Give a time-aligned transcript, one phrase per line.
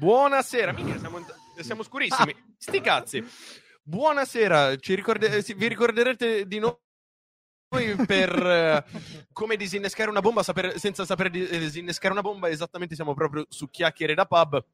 [0.00, 1.22] Buonasera, minchia, siamo,
[1.58, 2.34] siamo scurissimi.
[2.56, 3.22] Sti cazzi.
[3.82, 6.74] Buonasera, ci ricorde- vi ricorderete di noi
[8.06, 8.84] per eh,
[9.30, 12.48] come disinnescare una bomba saper- senza sapere di- disinnescare una bomba.
[12.48, 14.64] Esattamente, siamo proprio su chiacchiere da pub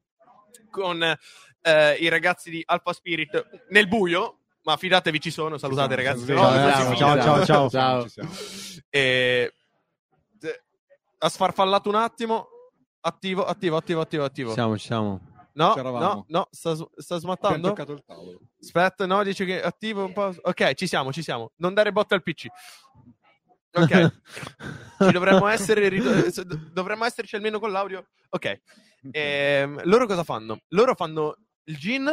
[0.71, 4.43] con eh, i ragazzi di Alpha Spirit nel buio.
[4.63, 5.59] Ma fidatevi, ci sono.
[5.59, 6.25] Salutate, Ci ragazzi.
[6.25, 8.03] se no ciao, ciao, ciao, Ciao.
[8.03, 8.31] Ci siamo.
[8.91, 9.53] E...
[10.41, 10.63] eh,
[11.19, 12.49] Ha sfarfallato un attimo.
[13.07, 14.53] Attivo, attivo, attivo, attivo, attivo.
[14.53, 15.21] Siamo, ci siamo.
[15.53, 17.69] No, no, no, sta, sta smattando.
[17.69, 18.41] toccato il tavolo.
[18.61, 20.35] Aspetta, no, dice che attivo un po'.
[20.43, 21.53] Ok, ci siamo, ci siamo.
[21.57, 22.47] Non dare botta al PC.
[23.73, 23.89] Ok,
[25.07, 25.89] ci dovremmo essere.
[26.73, 28.09] dovremmo esserci almeno con l'audio.
[28.31, 28.61] Ok,
[29.13, 30.59] Ehm, loro cosa fanno?
[30.69, 32.09] Loro fanno il gin.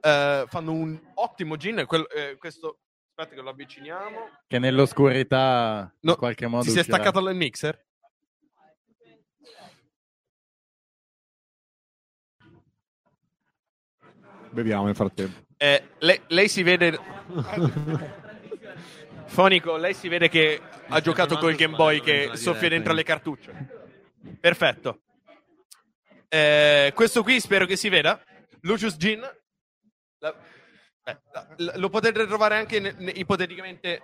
[0.00, 1.84] eh, fanno un ottimo gin.
[1.86, 2.80] quel- eh, questo,
[3.14, 4.16] aspetta, che lo avviciniamo.
[4.48, 6.96] Che nell'oscurità No, in qualche modo si è uscirà.
[6.96, 7.86] staccato il mixer?
[14.58, 15.38] Beviamo nel frattempo.
[15.56, 16.98] Eh, lei, lei si vede.
[19.26, 23.52] Fonico, lei si vede che ha giocato col Game Boy che soffia dentro le cartucce.
[24.40, 25.02] Perfetto.
[26.28, 28.20] Eh, questo qui spero che si veda.
[28.62, 29.20] Lucius Gin.
[30.18, 30.34] La-
[31.04, 31.18] eh,
[31.58, 34.02] la- lo potete trovare anche ne- ne- ipoteticamente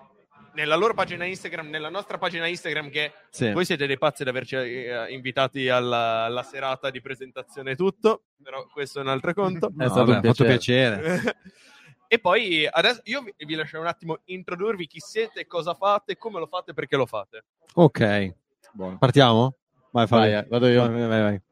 [0.54, 3.52] nella loro pagina Instagram, nella nostra pagina Instagram che Sì.
[3.52, 8.24] voi siete dei pazzi ad averci eh, invitati alla, alla serata di presentazione e tutto,
[8.42, 9.68] però questo è un altro conto.
[9.76, 10.48] È stato vabbè, un piacere.
[10.48, 11.36] piacere.
[12.08, 16.46] e poi adesso io vi, lascio un attimo introdurvi chi siete, cosa fate, come lo
[16.46, 17.44] fate, perché lo fate.
[17.74, 18.34] Ok,
[18.72, 18.98] Buono.
[18.98, 19.56] partiamo?
[19.90, 20.90] Vai, Vai, eh, vado io.
[20.90, 21.42] Vai, vai, vai.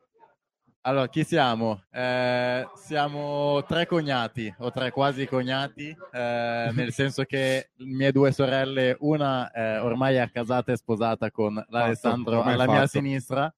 [0.85, 1.85] Allora, chi siamo?
[1.93, 8.97] Eh, siamo tre cognati, o tre quasi cognati, eh, nel senso che mie due sorelle,
[8.99, 12.77] una eh, ormai è casata e sposata con l'Alessandro ormai alla fatto.
[12.77, 13.55] mia sinistra.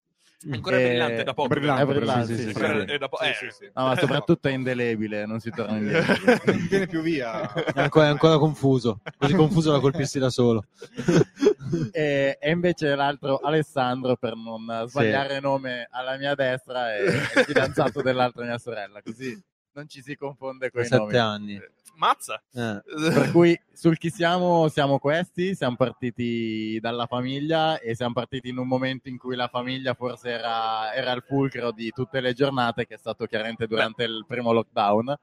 [0.47, 1.48] È ancora Eh, brillante da poco.
[1.48, 2.92] brillante, È brillante, sì, sì, sì, sì, Ancora- sì.
[2.92, 3.70] è da po- Sì, eh.
[3.75, 6.14] No, ma soprattutto è indelebile, non si torna indietro.
[6.45, 7.53] Non viene più via.
[7.53, 9.01] È ancora, è ancora confuso.
[9.17, 10.64] Così confuso da colpirsi da solo.
[11.92, 18.02] e, e invece l'altro Alessandro, per non sbagliare nome alla mia destra, è il fidanzato
[18.02, 19.40] dell'altra mia sorella, così
[19.73, 21.05] non ci si confonde con i nomi.
[21.07, 21.63] sette anni.
[21.97, 22.43] Mazza.
[22.53, 22.83] Eh.
[22.85, 28.59] Per cui sul chi siamo, siamo questi, siamo partiti dalla famiglia e siamo partiti in
[28.59, 32.87] un momento in cui la famiglia forse era, era il fulcro di tutte le giornate,
[32.87, 35.17] che è stato chiaramente durante il primo lockdown.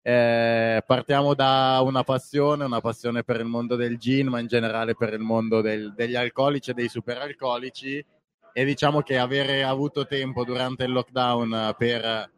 [0.00, 4.94] Eh, partiamo da una passione, una passione per il mondo del gin, ma in generale
[4.94, 8.04] per il mondo del- degli alcolici e dei superalcolici.
[8.52, 12.30] E diciamo che avere avuto tempo durante il lockdown per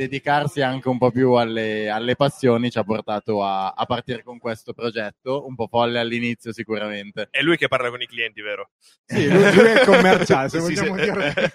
[0.00, 4.38] dedicarsi anche un po' più alle, alle passioni ci ha portato a, a partire con
[4.38, 7.28] questo progetto, un po' folle all'inizio sicuramente.
[7.30, 8.70] È lui che parla con i clienti, vero?
[9.04, 11.02] Sì, lui, lui è il commerciale, se Sì, vogliamo sì.
[11.02, 11.34] dire.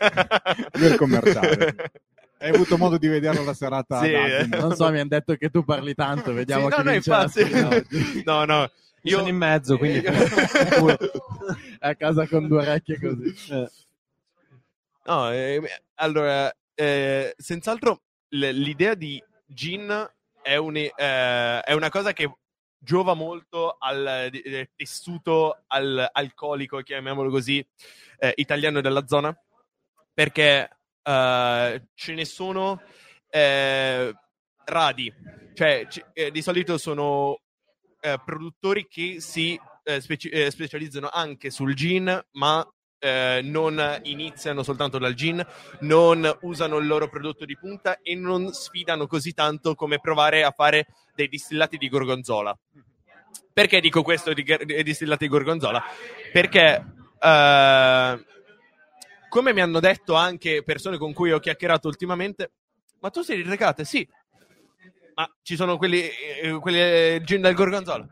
[0.74, 1.76] Lui è il commerciale.
[2.38, 4.46] Hai avuto modo di vederlo la serata Sì, eh.
[4.46, 7.10] Non so, mi hanno detto che tu parli tanto, vediamo Sì, no, chi no, vince
[7.10, 8.22] la infatti.
[8.26, 8.72] No, no.
[9.02, 10.06] Io sono in mezzo, quindi...
[11.80, 13.36] a casa con due orecchie così.
[13.52, 13.70] Eh.
[15.06, 15.62] No, eh,
[15.96, 18.02] allora, eh, senz'altro
[18.36, 20.92] l'idea di gin è, un- eh,
[21.62, 22.32] è una cosa che
[22.78, 27.66] giova molto al eh, tessuto al- alcolico, chiamiamolo così,
[28.20, 29.36] eh, italiano della zona,
[30.14, 30.70] perché
[31.02, 32.82] eh, ce ne sono
[33.30, 34.14] eh,
[34.66, 35.14] radi,
[35.54, 37.40] cioè ci- eh, di solito sono
[38.00, 39.60] eh, produttori che si
[40.00, 42.68] speci- specializzano anche sul gin, ma
[43.00, 45.46] eh, non iniziano soltanto dal gin,
[45.82, 50.52] non usano il loro prodotto di punta e non sfidano così tanto come provare a
[50.52, 52.58] fare dei distillati di gorgonzola.
[53.54, 55.84] Perché dico questo di, di distillati di gorgonzola?
[56.32, 56.86] Perché
[57.20, 58.26] eh,
[59.30, 62.52] come mi hanno detto anche persone con cui ho chiacchierato ultimamente,
[63.00, 63.86] ma tu sei di Recate?
[63.86, 64.08] Sì.
[65.14, 66.02] Ma ci sono quelli,
[66.42, 68.06] eh, quelli gin del gorgonzola?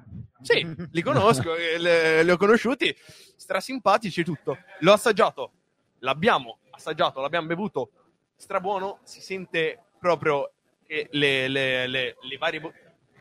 [0.43, 2.95] Sì, li conosco, eh, li ho conosciuti,
[3.35, 4.57] strasimpatici e tutto.
[4.79, 5.51] L'ho assaggiato,
[5.99, 7.89] l'abbiamo assaggiato, l'abbiamo bevuto,
[8.35, 10.51] strabuono, si sente proprio
[10.85, 12.59] che le, le, le, le varie...
[12.59, 12.73] Bo-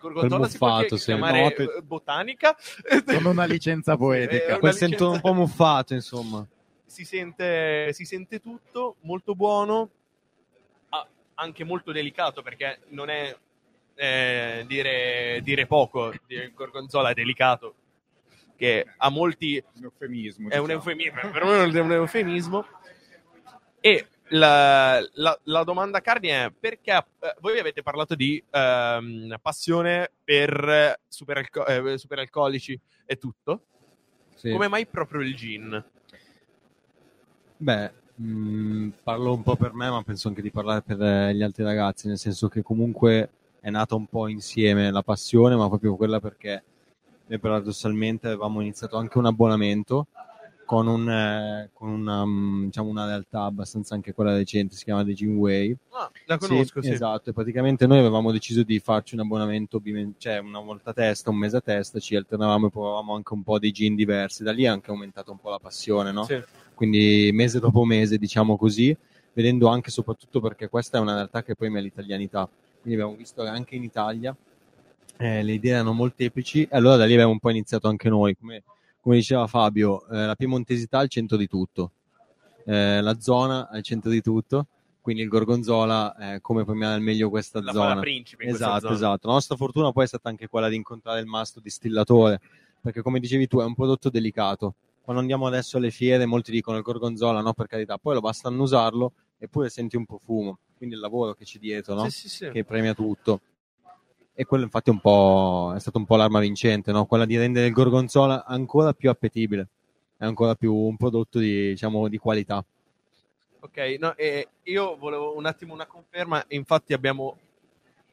[0.02, 0.96] gorgonzola si può sì.
[0.96, 1.62] chiamare Note.
[1.76, 2.56] eh, botanica.
[3.06, 4.46] Con una licenza Eh, poetica.
[4.48, 6.44] una Quel sento un licenza- po' muffato, insomma.
[6.84, 9.90] si sente, si sente tutto molto buono,
[10.88, 13.32] ah, anche molto delicato perché non è
[13.94, 17.74] eh, dire, dire poco, il gorgonzola è delicato,
[18.56, 20.48] che a molti Un eufemismo.
[20.48, 20.78] è un diciamo.
[20.78, 22.66] eufemismo, per me è un eufemismo.
[23.80, 30.10] E la, la- la domanda cardine è perché eh, voi avete parlato di ehm, passione
[30.22, 33.64] per superalco- eh, superalcolici e tutto,
[34.36, 34.50] Sì.
[34.52, 35.84] come mai proprio il gin?
[37.56, 41.42] Beh, Mm, parlo un po' per me, ma penso anche di parlare per eh, gli
[41.42, 43.30] altri ragazzi, nel senso che comunque
[43.62, 46.64] è nata un po' insieme la passione, ma proprio quella perché
[47.26, 50.08] noi paradossalmente avevamo iniziato anche un abbonamento
[50.64, 55.04] con, un, eh, con una, mm, diciamo una realtà abbastanza anche quella recente, si chiama
[55.04, 55.76] The Gym Way.
[55.90, 56.90] Ah, la conosco, sì.
[56.90, 59.80] Esatto, e praticamente noi avevamo deciso di farci un abbonamento,
[60.18, 63.44] cioè una volta a testa, un mese a testa, ci alternavamo e provavamo anche un
[63.44, 66.24] po' di gin diversi, da lì è anche aumentata un po' la passione, no?
[66.24, 66.42] Sì.
[66.74, 68.96] Quindi mese dopo mese, diciamo così,
[69.34, 72.48] vedendo anche soprattutto perché questa è una realtà che premia l'italianità.
[72.82, 74.36] Quindi abbiamo visto che anche in Italia
[75.18, 78.36] eh, le idee erano molteplici e allora da lì abbiamo un po' iniziato anche noi.
[78.36, 78.64] Come,
[79.00, 81.92] come diceva Fabio, eh, la piemontesità al centro di tutto,
[82.66, 84.66] eh, la zona al centro di tutto,
[85.00, 88.00] quindi il Gorgonzola è come premiare al meglio questa La zona.
[88.00, 88.94] principe in questa Esatto, zona.
[88.94, 89.26] esatto.
[89.28, 92.40] La nostra fortuna poi è stata anche quella di incontrare il mastro distillatore,
[92.80, 94.74] perché come dicevi tu è un prodotto delicato.
[95.02, 98.48] Quando andiamo adesso alle fiere molti dicono il gorgonzola, no per carità, poi lo basta
[98.48, 102.08] annusarlo eppure senti un profumo, quindi il lavoro che c'è dietro, no?
[102.08, 102.50] Sì, sì, sì.
[102.50, 103.40] che premia tutto.
[104.34, 107.06] E quello infatti è, un po', è stato un po' l'arma vincente, no?
[107.06, 109.68] quella di rendere il gorgonzola ancora più appetibile,
[110.16, 112.64] è ancora più un prodotto di, diciamo, di qualità.
[113.60, 117.38] Ok, no, e io volevo un attimo una conferma, infatti abbiamo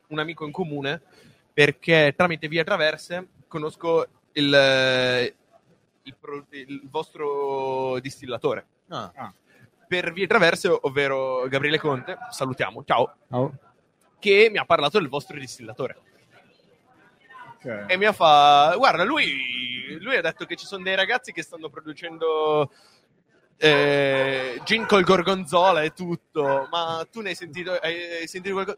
[0.09, 1.01] un amico in comune
[1.51, 5.35] perché tramite Via Traverse conosco il, eh,
[6.03, 6.15] il
[6.51, 8.65] il vostro distillatore.
[8.89, 9.11] Ah,
[9.89, 13.51] Per Via Traverse, ovvero Gabriele Conte, salutiamo, ciao, oh,
[14.19, 15.97] che mi ha parlato del vostro distillatore.
[17.55, 17.85] Ok.
[17.87, 21.41] E mi ha fa, guarda, lui, lui ha detto che ci sono dei ragazzi che
[21.41, 22.71] stanno producendo
[23.57, 28.77] eh, gin col gorgonzola e tutto, ma tu ne hai sentito, hai, hai sentito qualcosa?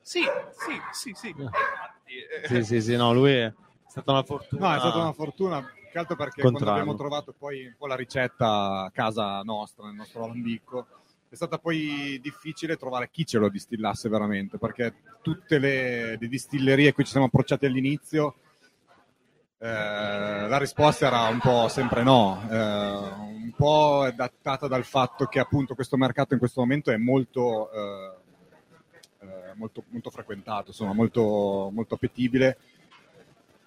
[0.00, 1.34] Sì, sì, sì, sì.
[1.36, 2.14] Infatti,
[2.46, 3.52] sì, sì, sì, no, lui è
[3.88, 4.68] stata una fortuna.
[4.68, 6.66] No, è stata una fortuna, che altro perché Contrario.
[6.66, 10.86] quando abbiamo trovato poi un po' la ricetta a casa nostra, nel nostro lambicco,
[11.28, 16.88] è stata poi difficile trovare chi ce lo distillasse veramente, perché tutte le, le distillerie
[16.88, 18.36] a cui ci siamo approcciati all'inizio,
[19.58, 19.68] eh,
[20.48, 25.40] la risposta era un po' sempre no, eh, un po' è datata dal fatto che
[25.40, 28.14] appunto questo mercato in questo momento è molto, eh,
[29.20, 32.56] eh, molto, molto frequentato, insomma, molto, molto appetibile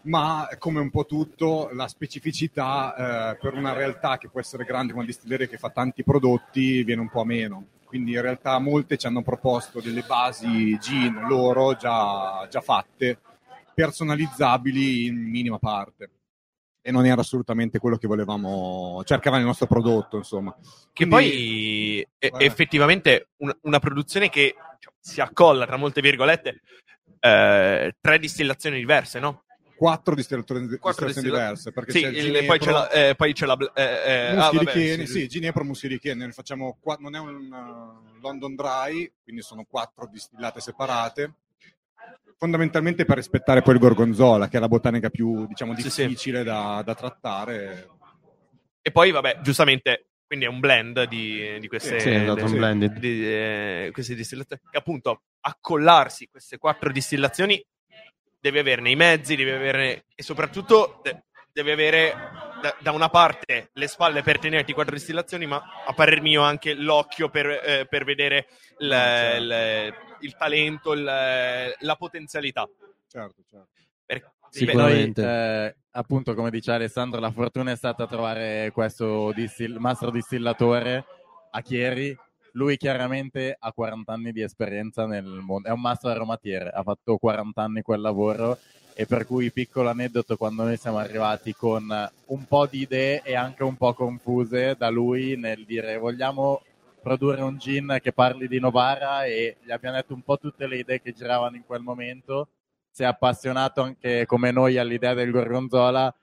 [0.05, 4.91] ma come un po' tutto la specificità eh, per una realtà che può essere grande
[4.91, 7.67] come una distilleria che fa tanti prodotti viene un po' a meno.
[7.85, 13.19] Quindi in realtà molte ci hanno proposto delle basi gin loro già, già fatte,
[13.73, 16.09] personalizzabili in minima parte.
[16.81, 20.55] E non era assolutamente quello che volevamo, cercava nel nostro prodotto, insomma.
[20.93, 22.45] che Quindi- poi è Guarda.
[22.45, 24.55] effettivamente una, una produzione che
[24.99, 26.61] si accolla, tra molte virgolette,
[27.19, 29.44] eh, tre distillazioni diverse, no?
[29.75, 32.89] Quattro distillazioni distilla- diverse, perché Sì, c'è il il- poi c'è Ginepro, la...
[32.91, 36.77] eh, poi c'è la eh, eh, ah, vabbè, sì, sì, Ginepro, Muschi Richeni, ne facciamo
[36.79, 41.33] qua- non è un uh, London Dry, quindi sono quattro distillate separate,
[42.37, 46.01] fondamentalmente per rispettare poi il gorgonzola, che è la botanica più, diciamo, Sì, sì.
[46.05, 47.89] difficile Da, da trattare.
[48.81, 53.25] E poi, vabbè, giustamente, quindi è un blend di, di queste, Sì, esatto, di- di,
[53.25, 54.61] eh, queste distillazioni.
[54.69, 57.63] Che appunto, accollarsi queste quattro distillazioni,
[58.45, 60.03] devi averne i mezzi, devi averne...
[60.13, 62.13] E soprattutto de- devi avere
[62.61, 66.75] da, da una parte le spalle per tenerti quattro distillazioni, ma a parer mio anche
[66.75, 68.45] l'occhio per, eh, per vedere
[68.79, 69.41] il, certo.
[69.41, 72.69] il- il talento, il- la potenzialità.
[73.07, 73.69] Certo, certo.
[74.05, 75.23] Per- Sì, beh, noi, Sicuramente.
[75.23, 81.03] eh, appunto, come dice Alessandro, la fortuna è stata trovare questo distil- mastro distillatore
[81.49, 82.15] a Chieri.
[82.55, 87.17] Lui chiaramente ha 40 anni di esperienza nel mondo, è un mastro aromatiere, ha fatto
[87.17, 88.57] 40 anni quel lavoro
[88.93, 91.85] e per cui piccolo aneddoto quando noi siamo arrivati con
[92.27, 96.61] un po' di idee e anche un po' confuse da lui nel dire vogliamo
[97.01, 99.25] produrre un gin che parli di Novara?
[99.25, 102.47] E gli abbiamo detto un po' tutte le idee che giravano in quel momento.
[102.89, 106.15] Si è appassionato anche come noi all'idea del gorgonzola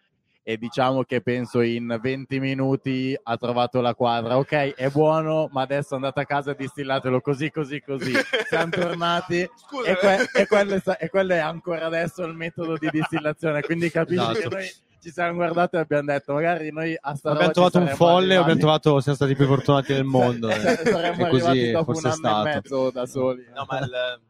[0.45, 4.39] e diciamo che penso in 20 minuti ha trovato la quadra.
[4.39, 8.13] Ok, è buono, ma adesso andate a casa e distillatelo così, così, così.
[8.49, 12.77] Siamo tornati Scusa, e, que- e quello è, e quello è ancora adesso il metodo
[12.77, 13.61] di distillazione.
[13.63, 14.49] Quindi capisci Esatto.
[14.49, 14.69] che noi
[15.01, 18.59] ci siamo guardati e abbiamo detto magari noi a sta Abbiamo trovato un folle, abbiamo
[18.61, 20.49] trovato, siamo stati più fortunati del mondo.
[20.49, 20.55] eh.
[20.85, 22.43] Saremmo e così arrivati dopo un anno e stato.
[22.45, 23.47] mezzo da soli.
[23.55, 24.21] No, ma il-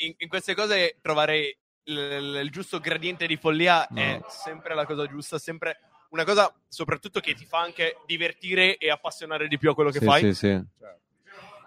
[0.00, 4.00] in, in queste cose trovare il, il- il giusto gradiente di follia No.
[4.00, 5.78] è sempre la cosa giusta, sempre
[6.10, 9.98] una cosa soprattutto che ti fa anche divertire e appassionare di più a quello che
[9.98, 10.20] Sì, fai.
[10.20, 10.64] sì, sì.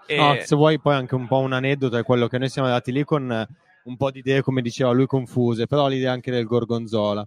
[0.05, 2.67] E- No, se vuoi poi anche un po' un aneddoto è quello che noi siamo
[2.67, 3.47] andati lì con eh,
[3.83, 7.25] un po' di idee, come diceva lui, confuse, però l'idea anche del gorgonzola.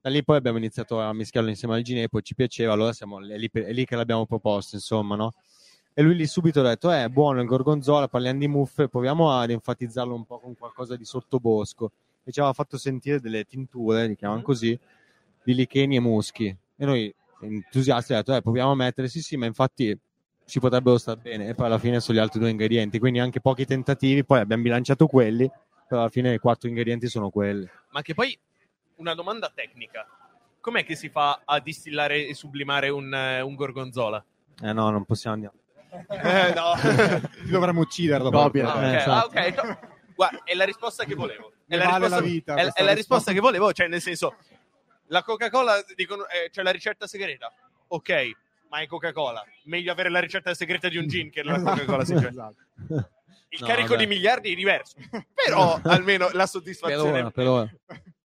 [0.00, 3.36] Da lì poi abbiamo iniziato a mischiarlo insieme al ginepo, ci piaceva, allora siamo, è,
[3.36, 5.32] lì, è lì che l'abbiamo proposto, insomma, no?
[5.92, 9.50] E lui lì subito ha detto: Eh, buono il gorgonzola, parliamo di muffe, proviamo ad
[9.50, 11.90] enfatizzarlo un po' con qualcosa di sottobosco.
[12.24, 14.78] E ci aveva fatto sentire delle tinture, li chiamano così,
[15.42, 16.46] di licheni e muschi.
[16.76, 19.96] E noi, entusiasti, abbiamo detto: Eh, proviamo a mettere, sì, sì, ma infatti
[20.46, 21.48] ci potrebbero stare bene.
[21.48, 22.98] E poi alla fine sono gli altri due ingredienti.
[22.98, 25.50] Quindi anche pochi tentativi, poi abbiamo bilanciato quelli,
[25.86, 27.68] però alla fine i quattro ingredienti sono quelli.
[27.90, 28.36] Ma che poi
[28.96, 30.06] una domanda tecnica.
[30.60, 34.24] Com'è che si fa a distillare e sublimare un, eh, un gorgonzola?
[34.62, 35.62] Eh no, non possiamo andare.
[36.08, 36.72] Eh, no.
[37.50, 38.38] Dovremmo uccidere dopo.
[38.38, 38.72] Copia.
[38.72, 39.26] Ah, ok, Eh, ah, esatto.
[39.38, 39.54] ok.
[39.64, 39.78] No,
[40.14, 41.52] Guarda, è la risposta che volevo.
[41.74, 43.32] È la, vale risposta, la vita è- è la risposta.
[43.32, 44.36] che volevo, cioè nel senso,
[45.08, 47.52] la Coca-Cola, dicono, eh, c'è la ricetta segreta.
[47.88, 48.30] Ok,
[48.70, 49.44] ma è Coca-Cola.
[49.64, 52.28] Meglio avere la ricetta segreta di un gin che la Coca-Cola segreta.
[52.28, 53.10] Esatto.
[53.48, 54.00] Il No, carico vabbè.
[54.00, 54.96] di miliardi è diverso.
[55.32, 57.70] Però almeno la Per soddisfazione ora, per ora.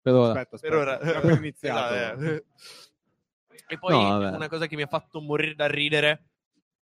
[0.02, 0.40] Per ora.
[0.40, 0.74] Aspetta, aspetta.
[0.76, 1.34] per ora.
[1.38, 1.94] Iniziato.
[1.94, 2.44] Esatto, eh.
[3.68, 6.24] E poi No, una cosa che mi ha fatto morire da ridere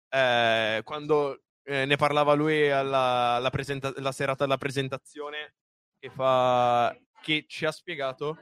[0.10, 5.54] eh, quando eh, ne parlava lui alla, alla presenta- la serata della presentazione
[6.02, 8.36] che, fa, che ci ha spiegato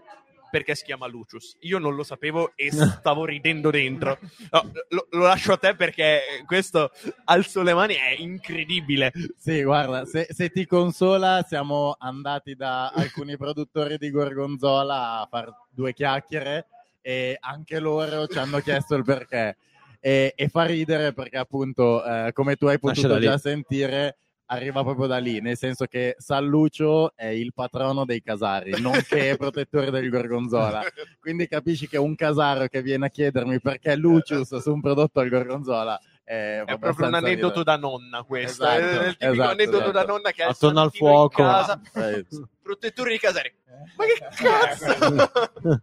[0.50, 1.58] perché si chiama Lucius.
[1.62, 4.18] Io non lo sapevo e stavo ridendo dentro.
[4.50, 6.90] No, lo, lo lascio a te perché questo
[7.26, 9.12] alzo le mani è incredibile.
[9.38, 15.52] Sì, guarda, se, se ti consola, siamo andati da alcuni produttori di Gorgonzola a fare
[15.70, 16.68] due chiacchiere
[17.02, 19.58] e anche loro ci hanno chiesto il perché.
[20.00, 24.16] E, e fa ridere perché appunto, eh, come tu hai potuto già sentire,
[24.52, 29.36] arriva proprio da lì, nel senso che San Lucio è il patrono dei casari, nonché
[29.38, 30.82] protettore del Gorgonzola.
[31.20, 35.30] Quindi capisci che un casaro che viene a chiedermi perché Lucius su un prodotto al
[35.30, 38.64] Gorgonzola è, È proprio un aneddoto da nonna questo.
[38.68, 39.92] Esatto, è il tipico esatto, aneddoto esatto.
[39.92, 41.44] da nonna che Attorno al fuoco.
[41.44, 42.26] casa, Eh,
[42.62, 43.54] protettore di casari.
[43.98, 45.80] Ma che cazzo?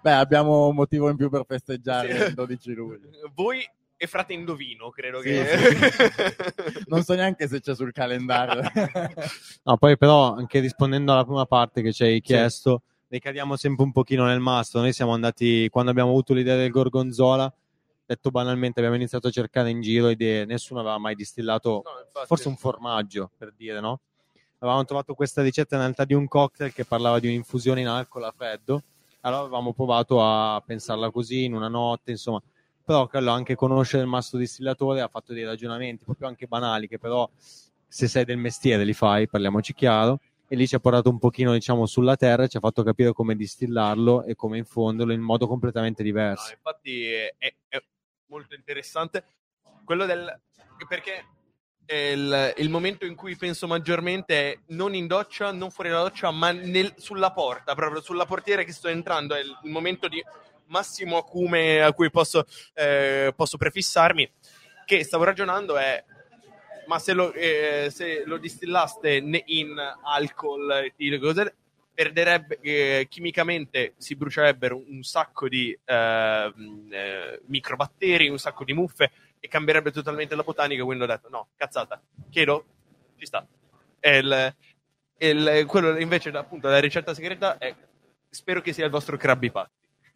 [0.00, 2.22] Beh, abbiamo un motivo in più per festeggiare Sì.
[2.28, 3.08] il 12 luglio.
[3.34, 6.84] Voi e frate Indovino, credo Sì, che...
[6.86, 8.62] Non so neanche se c'è sul calendario.
[9.64, 13.92] No, poi però anche rispondendo alla prima parte che ci hai chiesto, ricadiamo sempre un
[13.92, 14.80] pochino nel mastro.
[14.80, 17.50] Noi siamo andati, quando abbiamo avuto l'idea del gorgonzola,
[18.04, 22.26] detto banalmente, abbiamo iniziato a cercare in giro idee, nessuno aveva mai distillato, No, infatti.
[22.26, 24.00] forse un formaggio, per dire, no?
[24.58, 28.24] Avevamo trovato questa ricetta in realtà di un cocktail che parlava di un'infusione in alcol
[28.24, 28.82] a freddo,
[29.20, 32.42] allora avevamo provato a pensarla così in una notte, insomma.
[32.84, 36.98] Però quello anche conoscere il mastro distillatore ha fatto dei ragionamenti proprio anche banali che
[36.98, 37.28] però
[37.88, 41.52] se sei del mestiere li fai, parliamoci chiaro, e lì ci ha portato un pochino
[41.52, 46.02] diciamo sulla terra ci ha fatto capire come distillarlo e come infonderlo in modo completamente
[46.02, 46.52] No, diverso.
[46.52, 47.82] infatti è, è
[48.26, 49.24] molto interessante
[49.84, 50.40] quello del...
[50.86, 51.24] perché
[51.86, 56.30] il, il momento in cui penso maggiormente è non in doccia, non fuori dalla doccia,
[56.30, 60.22] ma nel- sulla porta, proprio sulla portiera che sto entrando, è il momento di
[60.74, 64.28] massimo acume a cui posso, eh, posso prefissarmi,
[64.84, 66.02] che stavo ragionando è
[66.86, 69.14] ma se lo, eh, se lo distillaste
[69.46, 71.54] in alcol cose,
[71.94, 78.72] perderebbe eh, chimicamente si brucierebbero un, sacco di eh, mh, eh, microbatteri, un sacco di
[78.74, 80.84] muffe e cambierebbe totalmente la botanica.
[80.84, 82.64] Quindi ho detto: no, cazzata, chiedo,
[83.16, 83.46] ci sta.
[84.00, 84.54] E il-
[85.18, 87.74] il- quello invece, appunto, la ricetta segreta è:
[88.28, 89.70] spero che sia il vostro Krabby Patty.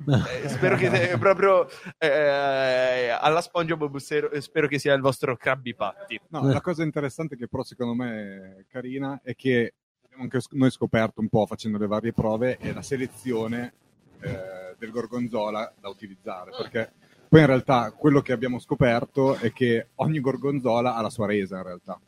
[0.07, 6.21] Eh, spero che sia proprio eh, alla SpongeBob spero, che sia il vostro Krabby Patty.
[6.29, 9.75] No, la cosa interessante che però secondo me è carina è che
[10.05, 13.73] abbiamo anche noi scoperto un po' facendo le varie prove è la selezione
[14.21, 16.93] eh, del gorgonzola da utilizzare perché
[17.29, 21.59] poi in realtà quello che abbiamo scoperto è che ogni gorgonzola ha la sua resa
[21.59, 22.01] in realtà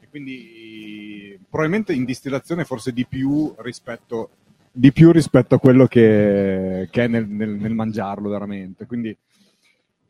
[0.00, 4.30] e quindi probabilmente in distillazione forse di più rispetto
[4.72, 9.16] di più rispetto a quello che, che è nel, nel- nel mangiarlo veramente quindi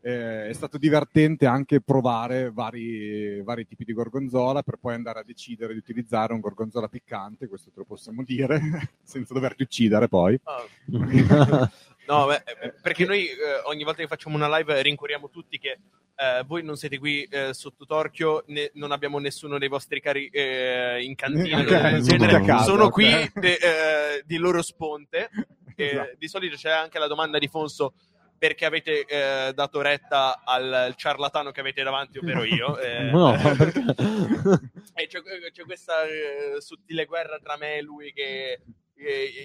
[0.03, 5.25] eh, è stato divertente anche provare vari, vari tipi di gorgonzola per poi andare a
[5.25, 8.61] decidere di utilizzare un gorgonzola piccante, questo te lo possiamo dire,
[9.03, 10.41] senza doverti uccidere poi.
[10.45, 10.65] Ah,
[12.07, 15.79] No, beh, eh, perché noi eh, ogni volta che facciamo una live rincuoriamo tutti che
[16.17, 20.29] eh, voi non siete qui eh, sotto torchio, né- non abbiamo nessuno dei vostri cari
[20.29, 22.45] eh, in cantina, Ok, cose del sono genere.
[22.45, 22.91] casa, sono ok.
[22.93, 25.29] qui de- eh, di loro sponte.
[25.81, 26.11] Esatto.
[26.19, 27.95] Di solito c'è anche la domanda di Fonso
[28.37, 32.77] perché avete eh, dato retta al, ciarlatano che avete davanti, ovvero io.
[32.81, 33.81] Eh, No, perché?
[34.95, 38.61] e c'è, c'è questa eh, sottile guerra tra me e lui che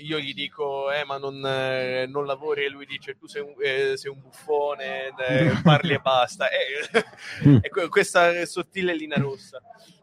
[0.04, 3.54] io gli dico eh ma non, eh, non lavori e lui dice tu sei un,
[3.62, 9.62] eh, sei un buffone eh, parli e basta e que- questa sottile linea rossa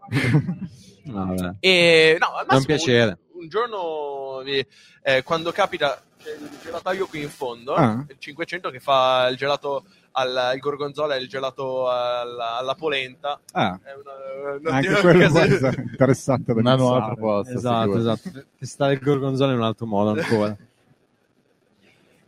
[1.05, 1.55] Vabbè.
[1.61, 3.19] e no al È un massimo piacere.
[3.33, 4.43] un, un giorno,
[5.03, 8.05] eh, quando capita, c'è il gelataio qui in fondo, Ah.
[8.09, 13.41] il 500 che fa il gelato al, gorgonzola e il gelato alla, alla polenta.
[13.53, 17.53] Ah, È una, una- anche quello essere interessante da Una nuova proposta.
[17.53, 18.45] Esatto, esatto.
[18.59, 20.57] Testare il gorgonzola in un altro modo ancora.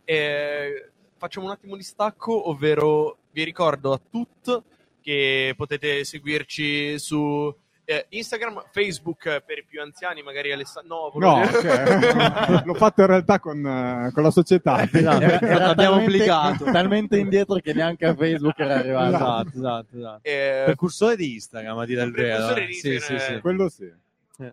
[0.07, 4.55] Eh, facciamo un attimo di stacco, ovvero vi ricordo a tutti
[5.01, 7.51] che potete seguirci su
[7.85, 11.11] eh, Instagram, Facebook per i più anziani, magari Alessandro.
[11.15, 12.63] No, No, ok.
[12.65, 14.83] l'ho fatto in realtà con, eh, con la società.
[14.91, 16.63] Esatto, Era- era abbiamo talmente- obbligato.
[16.65, 19.15] talmente indietro che neanche a Facebook era arrivato.
[19.15, 20.19] Esatto, esatto, esatto.
[20.23, 22.55] Eh, Precursore di Instagram, a dire il vero.
[22.55, 22.65] Eh.
[22.65, 23.39] di Sì, Instagram, sì, sì.
[23.41, 23.93] Quello sì.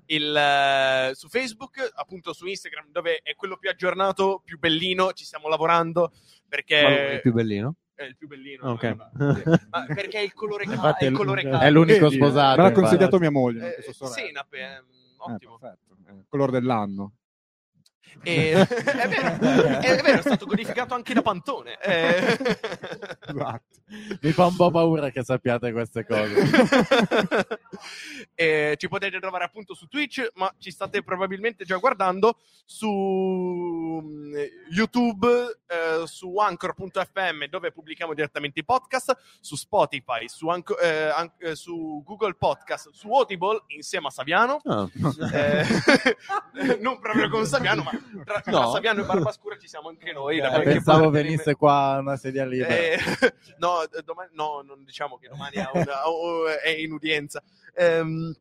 [0.06, 5.24] il, eh, su Facebook, appunto su Instagram, dove è quello più aggiornato, più bellino, ci
[5.24, 6.12] stiamo lavorando
[6.48, 7.74] perché Ma è il più bellino.
[8.04, 8.70] È il più bellino.
[8.70, 8.96] Ok.
[9.42, 9.66] Sì.
[9.70, 11.58] Ma perché è il colore, ca- Infatti è il colore caldo.
[11.58, 12.60] è l'unico sposato.
[12.62, 13.76] Me l'ha consigliato mia moglie.
[13.76, 13.92] Eh.
[13.92, 15.58] Senape, è Eh, ottimo.
[15.58, 15.96] perfetto.
[16.08, 17.12] Eh, colore dell'anno.
[18.22, 21.78] E- è, vero, è vero, è stato codificato anche da Pantone.
[21.80, 22.56] Eh.
[23.26, 23.80] Esatto.
[24.20, 26.34] Mi fa un po' paura che sappiate queste cose.
[28.34, 32.88] E ci potete trovare appunto su Twitch, ma ci state probabilmente già guardando su
[34.02, 34.34] mm,
[34.70, 35.26] YouTube,
[35.66, 41.54] eh, su Anchor.fm dove pubblichiamo direttamente i podcast, su Spotify, su, Anco- eh, an- eh,
[41.54, 44.60] su Google Podcast, su Audible insieme a Saviano.
[45.32, 45.64] Eh,
[46.80, 47.90] non proprio con Saviano, ma
[48.24, 48.70] tra, tra No.
[48.72, 50.38] Saviano e Barbascura ci siamo anche noi.
[50.38, 51.22] Eh, pensavo parte.
[51.22, 52.74] venisse qua una sedia libera.
[52.74, 52.98] Eh,
[53.58, 57.42] no, domani, no, non diciamo che domani ha una- è in udienza.
[57.74, 58.34] Ehm,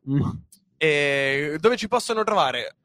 [0.76, 2.76] eh, dove ci possono trovare?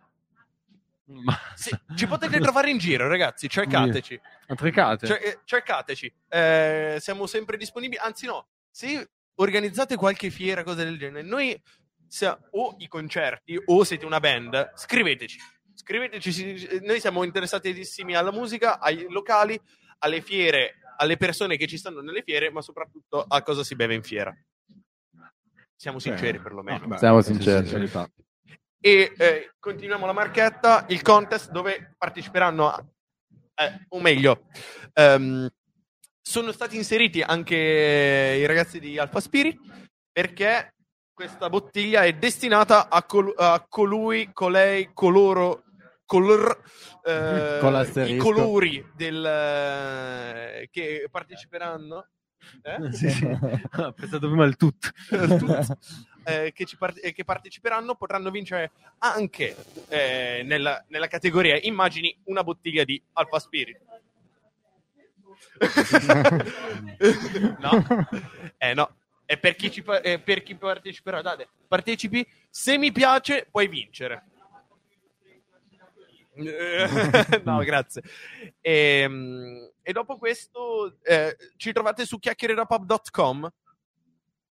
[1.10, 1.38] Ma...
[1.56, 3.48] Sì, ci potete trovare in giro, ragazzi.
[3.50, 4.20] Cercateci.
[5.08, 6.14] Cer- eh, cercateci.
[6.28, 8.00] Eh, siamo sempre disponibili.
[8.04, 11.60] Anzi, no, se organizzate qualche fiera, cose del genere, noi
[12.08, 15.38] sia- o i concerti o siete una band, scriveteci.
[15.78, 19.60] Scriveteci, noi siamo interessatissimi alla musica, ai locali,
[20.00, 23.94] alle fiere, alle persone che ci stanno nelle fiere, ma soprattutto a cosa si beve
[23.94, 24.36] in fiera.
[25.76, 26.80] Siamo sinceri, perlomeno.
[26.80, 27.68] no, beh, Siamo sì, sì, sinceri.
[27.68, 28.10] sincerità.
[28.80, 32.86] E eh, continuiamo la marchetta, il contest dove parteciperanno, a-
[33.56, 34.48] eh, o meglio,
[34.94, 35.48] ehm,
[36.20, 39.60] sono stati inseriti anche i ragazzi di Alpha Spirit
[40.12, 40.74] perché
[41.14, 45.64] questa bottiglia è destinata a, col- a colui, colei, coloro,
[46.08, 46.64] color,
[47.06, 52.08] eh, Con i colori del, eh, che parteciperanno.
[52.64, 52.92] Eh?
[52.94, 53.26] Sì, sì.
[53.78, 54.90] Ho pensato prima al tutto.
[56.24, 59.56] eh, che, ci parte- eh, che parteciperanno potranno vincere anche
[59.90, 63.80] eh, nella, nella categoria immagini una bottiglia di Alpha Spirit.
[67.60, 67.86] no,
[68.58, 68.96] eh, no.
[69.26, 72.26] E per chi, ci, pa- eh, per chi parteciperà, date, partecipi.
[72.50, 74.24] Se mi piace, puoi vincere.
[76.38, 78.02] Eh, no, grazie.
[78.62, 83.52] Ehm, E, dopo questo eh, ci trovate su chiacchiererapub.com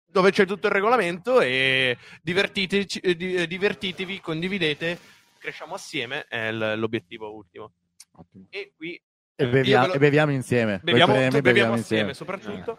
[0.09, 4.99] dove c'è tutto il regolamento e divertiteci- eh, eh, divertitevi, condividete,
[5.39, 7.73] cresciamo assieme, è l'obiettivo ultimo.
[8.13, 8.47] Ottimo.
[8.49, 8.99] E qui
[9.35, 10.81] E beviamo, lo- e beviamo insieme.
[10.83, 12.79] Beviamo, premi beviamo assieme, soprattutto.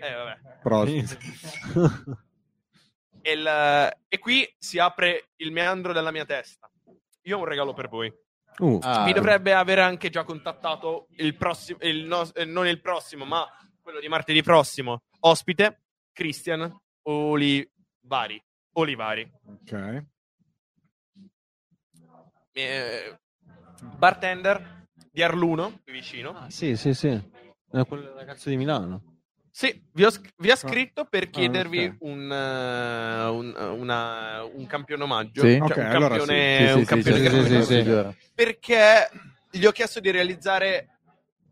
[0.00, 0.38] Eh, vabbè.
[0.62, 1.18] Prost.
[3.22, 6.70] E, il- e qui si apre il meandro della mia testa.
[7.22, 8.12] Io ho un regalo per voi.
[8.58, 12.80] Uh, Ah, Mi dovrebbe avere anche già contattato il prossimo, il nos- eh, non il
[12.80, 13.46] prossimo, ma
[13.82, 15.02] quello di martedì prossimo.
[15.20, 18.42] Ospite, Christian Olivari.
[18.72, 19.30] Olivari.
[19.46, 20.04] Ok.
[22.52, 23.18] Eh,
[23.98, 26.30] bartender di Arluno, qui vicino.
[26.30, 27.08] ah, sì, sì, sì.
[27.08, 29.15] È quel ragazzo di Milano.
[29.56, 31.96] Sì, vi, ho vi ha scritto per chiedervi ok.
[32.00, 35.40] un, eh, un, una- un campione omaggio.
[35.40, 35.56] Sì.
[35.56, 39.10] Cioè, Ok, un allora campione, Sì, sì, un sì, campione sì, perché
[39.50, 40.98] gli ho chiesto di realizzare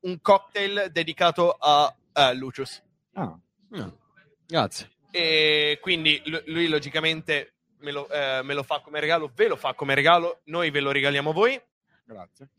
[0.01, 2.83] un cocktail dedicato a, a Lucius.
[3.15, 3.35] Ah,
[3.71, 3.99] No.
[4.47, 4.91] Grazie.
[5.11, 9.57] E quindi lu- lui logicamente me lo, eh, me lo fa come regalo, ve lo
[9.57, 11.59] fa come regalo, noi ve lo regaliamo a voi,
[12.05, 12.51] grazie.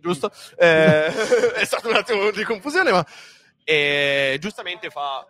[0.00, 0.32] giusto?
[0.56, 1.06] Eh,
[1.54, 3.06] è stato un attimo di confusione, ma
[3.64, 5.26] eh, giustamente fa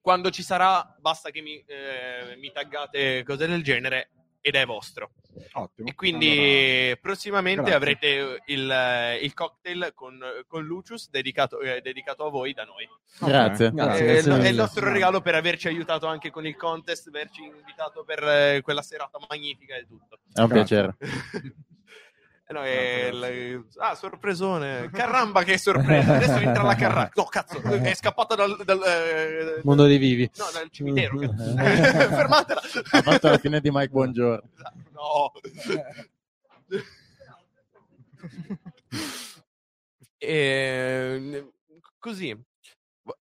[0.00, 4.10] quando ci sarà, basta che mi, eh, mi taggate cose del genere
[4.40, 5.10] ed è vostro.
[5.52, 5.86] Ottimo.
[5.88, 7.76] E quindi prossimamente grazie.
[7.76, 12.88] avrete il, eh, il cocktail con, con Lucius dedicato, eh, dedicato a voi da noi.
[13.20, 13.70] Allora, Grazie.
[13.70, 16.56] Grazie, Eh, grazie è il- è il nostro regalo per averci aiutato anche con il
[16.56, 20.18] contest, averci invitato per eh, quella serata magnifica e tutto.
[20.32, 20.94] È un Grazie.
[20.96, 20.96] piacere.
[22.50, 24.90] Eh no, è il- ah, sorpresone.
[24.92, 26.16] Caramba, che sorpresa!
[26.16, 27.12] Adesso entra la carracca.
[27.14, 28.60] No, cazzo, è scappata dal.
[28.64, 30.28] dal eh, Mondo dei vivi.
[30.36, 31.16] no, dal cimitero.
[31.16, 31.54] cazzo.
[31.54, 32.60] Fermatela!
[32.90, 34.48] Ha fatto la fine di Mike Buongiorno.
[34.90, 35.32] No.
[40.22, 41.50] E,
[41.98, 42.38] così,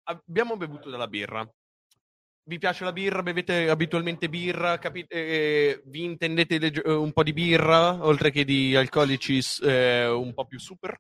[0.05, 1.49] abbiamo bevuto della birra.
[2.49, 3.23] Vi piace la birra?
[3.23, 4.79] Bevete abitualmente birra?
[4.79, 10.07] Capi- eh, vi intendete legge- eh, un po' di birra, oltre che di alcolici eh,
[10.07, 10.99] un po' più super?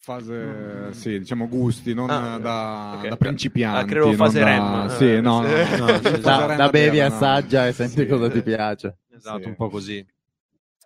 [0.00, 3.08] Fase, sì, diciamo gusti, non Ah, da, ok.
[3.08, 3.80] da principianti.
[3.80, 4.88] Ah, credo fase da- REM.
[4.96, 6.20] Sì, no, no, Eh, no, sì.
[6.20, 8.06] Da, da bevi, assaggia e senti Sì.
[8.06, 8.98] cosa ti piace.
[9.14, 9.48] Esatto, Sì.
[9.48, 10.04] un po' così.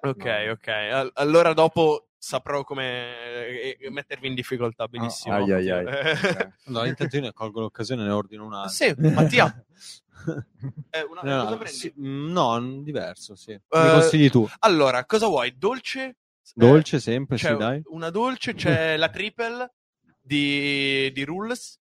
[0.03, 0.51] Ok, No.
[0.53, 0.69] ok.
[0.69, 5.35] Al- Allora dopo saprò come eh, eh, mettervi in difficoltà benissimo.
[5.35, 5.87] Ah, ai, ai, ai.
[5.87, 8.71] Eh, Allora, intanto io ne colgo l'occasione e ne ordino un altro.
[8.71, 9.65] sì, Mattia,
[10.91, 11.77] eh, una- No, cosa no, prendi?
[11.79, 13.51] sì, no, diverso, sì.
[13.51, 14.49] Mi Eh, consigli tu.
[14.61, 15.57] Allora, cosa vuoi?
[15.59, 16.19] Dolce?
[16.55, 17.83] Dolce sempre, c'è sì, dai.
[17.87, 19.73] una dolce, c'è la triple
[20.21, 21.81] di, di Rules.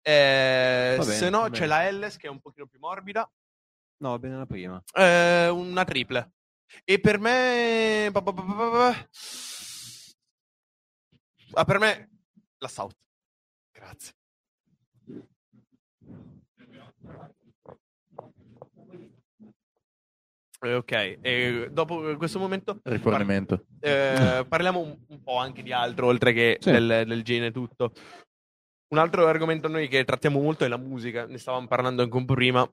[0.00, 3.30] Eh, bene, se no, c'è la Ls che è un pochino più morbida.
[3.98, 4.82] No, va bene la prima.
[4.94, 6.32] Eh, una triple.
[6.84, 8.08] E per me.
[8.12, 9.08] pa- pa- pa-
[11.54, 12.08] Ah, per me
[12.58, 12.96] la South.
[13.72, 14.12] Grazie.
[20.60, 23.66] Eh, Ok, e dopo questo momento Rifornimento.
[23.80, 26.70] eh, parliamo un, un po' anche di altro, oltre che Sì.
[26.70, 27.92] del, del gene e tutto.
[28.88, 32.24] Un altro argomento noi che trattiamo molto è la musica, ne stavamo parlando anche un
[32.24, 32.66] po' prima.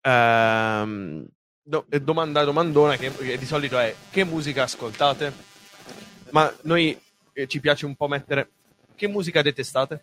[0.00, 1.24] Ehm,
[1.62, 5.32] do- eh, domanda domandona che, che di solito è che musica ascoltate?
[6.30, 6.98] Ma noi
[7.42, 8.48] eh, ci piace un po' mettere
[8.94, 10.02] che musica detestate?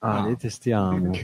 [0.00, 0.28] Ah, No.
[0.28, 1.10] detestiamo.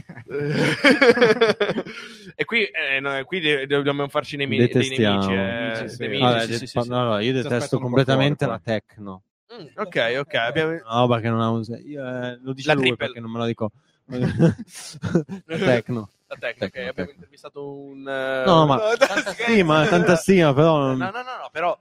[2.35, 5.27] e qui, eh, no, qui dobbiamo farci nei, mi- dei Detestiamo.
[5.27, 5.83] nemici.
[5.83, 6.17] eh, sì.
[6.19, 9.21] Vabbè, sì, no, no, io detesto completamente la techno.
[9.53, 10.33] Mm, ok, ok.
[10.33, 10.71] Abbiamo...
[10.71, 11.63] Una roba che non ha un...
[11.85, 13.05] Io, eh, lo dice La lui triple.
[13.05, 13.71] perché non me lo dico.
[14.07, 16.09] la techno.
[16.27, 17.99] La tecnica, Tecno, ok, abbiamo intervistato un...
[18.07, 20.87] eh, No, ma no, tanta stima, tanta stima, però...
[20.87, 21.77] No, no, no, no, però...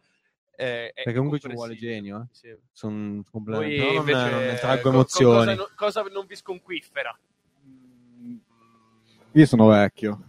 [0.56, 2.26] eh, è Perché comunque ci vuole genio, eh.
[2.32, 2.56] Sì.
[2.72, 3.76] Sono Poi completamente...
[3.76, 5.56] però non, invece, non ne traggo co- emozioni.
[5.56, 7.18] Cosa, cosa non vi sconquiffera?
[9.32, 10.28] Io sono vecchio.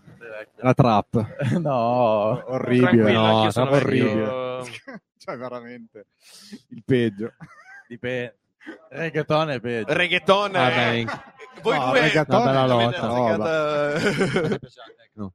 [0.58, 1.36] La trap.
[1.62, 2.44] no.
[2.52, 3.12] Orribile.
[3.12, 4.64] No, sono vecchio.
[5.18, 6.08] cioè, veramente.
[6.70, 7.34] Il peggio.
[7.88, 8.38] Dipende.
[8.90, 9.94] Reggaeton è peggio.
[9.94, 11.06] Reggaeton Vabbè, è...
[11.62, 12.02] Voi No, due...
[12.02, 13.94] reggaeton Una bella avete lotta.
[13.94, 15.34] azzeccata- A te piace la techno?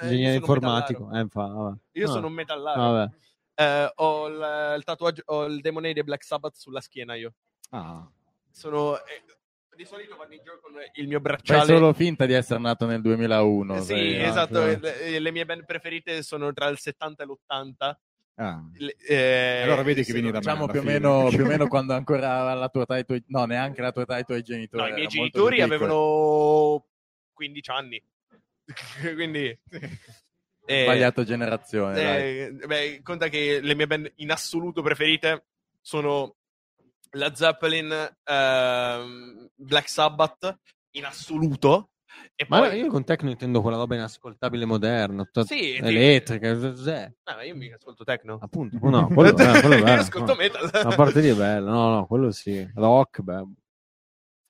[0.00, 1.10] Eh, io Ingegnere sono informatico.
[1.12, 1.76] Eh, fa, vabbè.
[1.92, 2.12] Io No.
[2.12, 2.80] sono un metallaro.
[2.80, 3.12] Vabbè.
[3.60, 7.34] Eh, ho il, il tatuaggio, ho il Demone dei Black Sabbath sulla schiena io.
[7.70, 8.08] Ah.
[8.50, 8.96] Sono...
[9.04, 9.22] eh,
[9.76, 11.64] di solito vado in giro con il mio Fai bracciale...
[11.66, 13.76] solo finta di essere nato nel 2001.
[13.76, 14.22] Eh, sì, sai.
[14.22, 14.60] esatto.
[14.60, 14.78] no.
[14.80, 17.94] Le, le mie band preferite sono tra il 70 e l'80.
[18.36, 18.62] Ah.
[18.78, 20.38] Le- eh, Allora vedi che vieni da me.
[20.40, 20.94] Diciamo alla più o, fine.
[20.94, 23.22] meno, più o meno quando ancora la tua età i tuoi...
[23.26, 24.82] No, neanche la tua età i tuoi genitori.
[24.82, 26.86] No, i miei genitori avevano
[27.34, 28.02] 15 anni.
[29.14, 29.58] Quindi...
[30.66, 31.94] eh, Sbagliato generazione.
[31.94, 32.40] dai.
[32.40, 35.46] eh, beh, conta che le mie band in assoluto preferite
[35.80, 36.36] sono
[37.12, 40.58] la Zeppelin, ehm, Black Sabbath
[40.92, 41.90] in assoluto.
[42.34, 42.78] E Ma poi...
[42.78, 47.06] io con techno intendo quella roba inascoltabile moderna, tutta Sì, elettrica, cos'è?
[47.06, 48.38] No, ma io mica ascolto techno.
[48.40, 50.00] Appunto, no, quello, eh, quello è bello.
[50.00, 50.38] ascolto no.
[50.38, 50.70] metal.
[50.72, 52.68] La parte lì è bella, no, no, quello sì.
[52.74, 53.44] Rock, beh.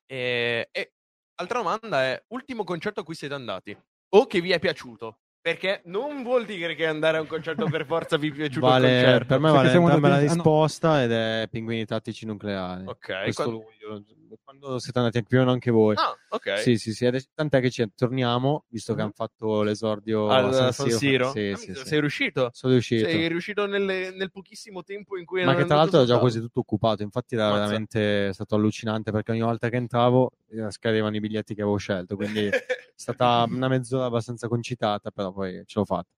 [0.07, 0.93] E, e
[1.35, 3.77] altra domanda è: ultimo concerto a cui siete andati
[4.13, 5.19] o che vi è piaciuto?
[5.41, 8.71] Perché non vuol dire che andare a un concerto per forza vi è piaciuto il
[8.71, 9.25] Vale, concerto.
[9.25, 10.43] per me vale siamo entrambe la andati- ah, no.
[10.43, 12.85] risposta ed è Pinguini Tattici Nucleari.
[12.85, 14.03] Ok, Questo quando- luglio,
[14.43, 15.95] quando siete andati più o meno anche voi.
[15.97, 16.59] Ah, ok.
[16.59, 19.05] Sì, sì, sì, adesso- tant'è che ci torniamo, visto che Mhm.
[19.05, 21.31] hanno fatto l'esordio Al a San Siro?
[21.31, 21.85] Sì, Ah, sì, sì.
[21.85, 22.49] Sei riuscito?
[22.53, 23.05] Sono riuscito.
[23.07, 26.39] Sei riuscito nelle- nel pochissimo tempo in cui Ma che tra l'altro era già quasi
[26.39, 27.59] tutto occupato, infatti era Mazza.
[27.61, 32.15] veramente stato allucinante perché ogni volta che entravo eh, scadevano i biglietti che avevo scelto,
[32.15, 32.65] quindi è
[32.95, 36.09] stata una mezz'ora abbastanza concitata, però poi ce l'ho fatta.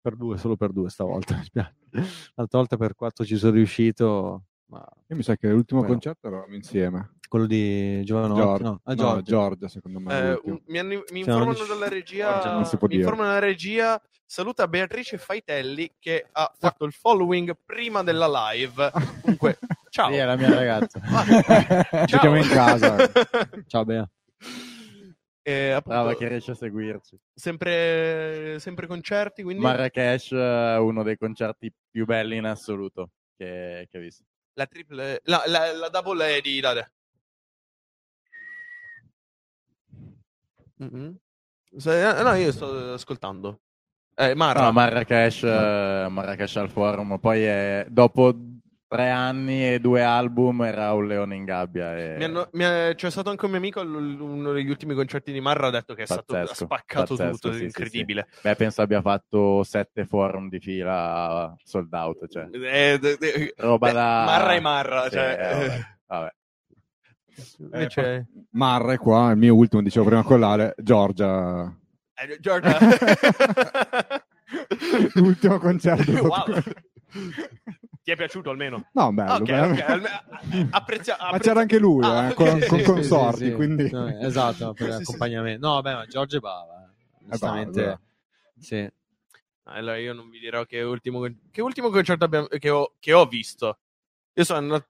[0.00, 1.34] Per due, solo per due stavolta.
[1.38, 1.74] mi spiace.
[2.34, 5.94] L'altra volta per quattro ci sono riuscito, ma Io mi sa che l'ultimo Quello.
[5.94, 7.14] concerto eravamo insieme.
[7.28, 8.64] quello di Giovanotti, Giorgio.
[8.64, 9.22] no, ah, No, Giorgio.
[9.22, 10.18] Giorgia, secondo me.
[10.30, 12.56] Eh, un- mi, mi Cioè, informano dici- dalla regia.
[12.58, 12.94] Mi dire.
[12.96, 14.00] informano dalla regia.
[14.28, 18.90] Saluta Beatrice Faitelli che ha fatto il following prima della live.
[19.22, 19.58] Comunque,
[19.90, 20.10] ciao.
[20.10, 21.00] Sì, è la mia ragazza.
[21.02, 21.24] Ah,
[22.06, 22.96] Ci chiamo in casa.
[23.66, 24.08] Ciao Bea.
[25.42, 27.16] Eh, appunto, Brava che riesce a seguirci.
[27.32, 33.98] sempre, sempre concerti, quindi Marrakesh è uno dei concerti più belli in assoluto che, che
[33.98, 34.24] ho visto.
[34.56, 36.92] La triple, la, la, la double è di Dade.
[40.78, 41.16] Mhm.
[41.76, 43.60] Se- eh, no, io sto ascoltando.
[44.14, 44.62] Eh, Marra.
[44.62, 48.34] No, Marrakesh, eh, Marrakesh al forum, poi è, dopo
[48.96, 51.96] tre anni e due album era un leone in gabbia.
[51.96, 52.16] E...
[52.16, 55.40] Mi hanno- mi è- c'è stato anche un mio amico, uno degli ultimi concerti di
[55.40, 58.28] Marra, ha detto che è stato Pazzesco, spaccato pazzesco, tutto, sì, sì, incredibile.
[58.42, 62.26] Beh, penso abbia fatto sette forum di fila sold out.
[62.26, 62.48] Cioè.
[62.52, 66.34] Eh, de- de- Roba beh, da- Marra e Marra, Sì, cioè, eh, vabbè, vabbè.
[67.58, 68.26] invece...
[68.52, 71.70] Marra è qua, il mio ultimo, dicevo prima collare, Giorgia.
[72.14, 72.78] Eh, Giorgia...
[75.14, 76.12] L'ultimo concerto.
[76.22, 76.44] wow.
[78.06, 78.86] Ti è piaciuto almeno?
[78.92, 79.32] No, bello.
[79.32, 79.72] Ok, bello.
[79.72, 82.34] ok, alme- apprezia- Ma c'era anche lui, Ah, eh, ok.
[82.34, 83.90] con, con sì, consorti, Sì, quindi...
[83.90, 85.66] No, esatto, per l'accompagnamento.
[85.66, 86.84] No, beh, ma Giorgio è brava.
[86.84, 87.26] eh.
[87.28, 88.00] Giustamente, brava.
[88.60, 88.88] sì.
[89.64, 93.26] Allora io non vi dirò che ultimo, che ultimo concerto abbiamo- che, ho, che ho
[93.26, 93.78] visto.
[94.34, 94.86] Io sono andato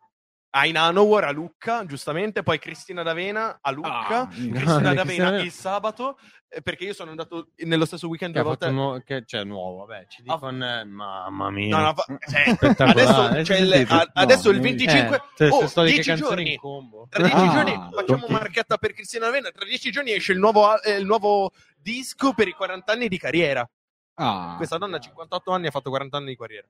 [0.58, 5.40] a Inanowar a Lucca, giustamente, poi Cristina D'Avena a Lucca, Ah, Cristina no, D'Avena Cristina-
[5.42, 8.70] il sabato, eh, perché io sono andato nello stesso weekend Che ha due volte.
[8.74, 10.32] nuovo, che c'è nuovo, vabbè, ci Ah.
[10.32, 11.76] dicono, eh, mamma mia.
[11.76, 13.00] No, no, fa- cioè, Spettacolare.
[13.28, 16.52] adesso, c'è il, a- adesso il No, 25, Eh, oh, che 10 canzoni giorni.
[16.52, 17.06] in combo.
[17.10, 18.30] Tra dieci Ah, giorni facciamo ok.
[18.30, 19.50] marchetta per Cristina D'Avena.
[19.50, 23.18] Tra dieci giorni esce il nuovo, eh, il nuovo disco per i 40 anni di
[23.18, 23.68] carriera.
[24.14, 26.66] Ah, Questa donna a 58 anni ha fatto 40 anni di carriera.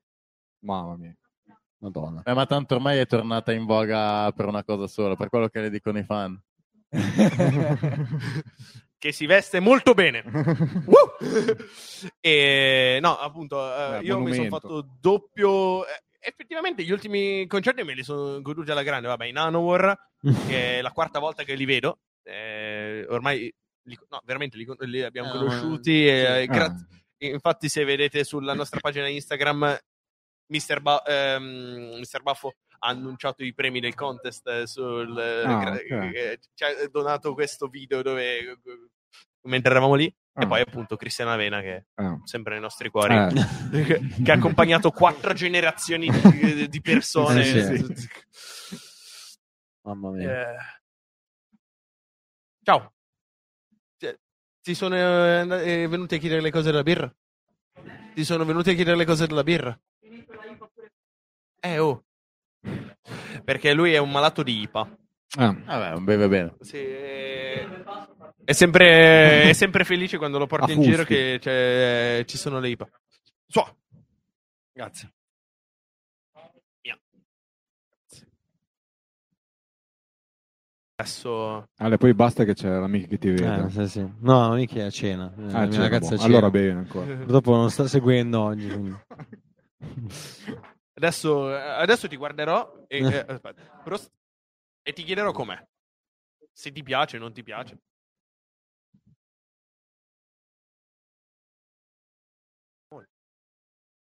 [0.64, 1.14] mamma mia.
[1.87, 2.22] Madonna.
[2.25, 5.61] Eh, ma tanto ormai è tornata in voga per una cosa sola, per quello che
[5.61, 6.40] le dicono i fan.
[8.99, 10.25] che si veste molto bene.
[12.20, 14.59] E no, appunto, eh, io mi sono monumento.
[14.59, 15.87] fatto doppio.
[15.87, 19.09] eh, effettivamente, gli ultimi concerti me li sono goduti alla grande.
[19.09, 19.96] Vabbè, in Hanowar,
[20.46, 22.01] che è la quarta volta che li vedo.
[22.22, 23.53] eh, ormai,
[23.85, 26.07] li- no, veramente li, li abbiamo Eh, conosciuti.
[26.07, 26.75] e, Ah, gra-
[27.18, 29.79] Infatti, se vedete sulla nostra pagina Instagram,
[30.48, 30.80] Mr.
[30.80, 32.22] Ba- ehm, Mr.
[32.22, 36.14] Baffo ha annunciato i premi del contest eh, sul Ah, gra- ok.
[36.14, 38.59] eh, ci ha donato questo video dove eh,
[39.42, 40.46] mentre eravamo lì e Ah.
[40.46, 42.20] poi appunto Cristiana Avena che è ah.
[42.24, 43.28] sempre nei nostri cuori Eh.
[44.22, 48.09] che, ha accompagnato quattro generazioni di, di persone Sì,
[49.82, 50.50] Mamma mia.
[50.50, 50.56] Eh,
[52.62, 52.92] ciao
[54.66, 57.11] Ti- sono eh, eh, venuti a chiedere le cose della birra?
[58.14, 59.78] ti sono venuti a chiedere le cose della birra?
[61.61, 62.05] Eh oh
[63.44, 64.96] perché lui è un malato di IPA
[65.38, 65.52] Ah.
[65.52, 66.55] Vabbè, non beve bene.
[66.61, 72.59] Sì, è sempre, è sempre felice quando lo porti in giro che c'è- ci sono
[72.61, 72.88] le IPA.
[73.46, 73.76] Suo.
[74.72, 75.12] Grazie.
[80.98, 83.66] Adesso Ale, poi basta che c'è l'amica che ti vede.
[83.66, 84.11] Eh, sì, sì.
[84.20, 85.31] No, mica è a cena.
[85.37, 86.12] Eh, Ah, la mia c'è, ragazza boh.
[86.12, 86.24] è a cena.
[86.24, 87.14] Allora bene ancora.
[87.16, 88.66] Purtroppo non sta seguendo oggi.
[88.68, 88.96] quindi.
[90.94, 94.12] adesso, adesso ti guarderò e, eh, aspetta, Prost-
[94.83, 95.64] e ti chiederò com'è.
[96.53, 97.79] Se ti piace o non ti piace.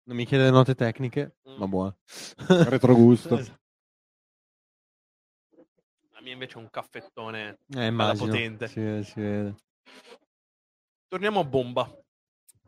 [0.05, 1.55] Non mi chiede le note tecniche, Mm.
[1.57, 1.97] ma buono.
[2.47, 3.35] Retrogusto.
[6.11, 7.59] La mia invece è un caffettone.
[7.69, 8.25] Eh, immagino.
[8.27, 8.67] potente.
[8.67, 9.55] Si vede, si vede.
[11.07, 11.89] Torniamo a bomba.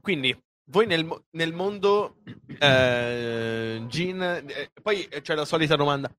[0.01, 0.33] Quindi,
[0.65, 2.17] voi nel, nel mondo
[2.59, 6.09] eh, Gin, eh, poi c'è la solita domanda.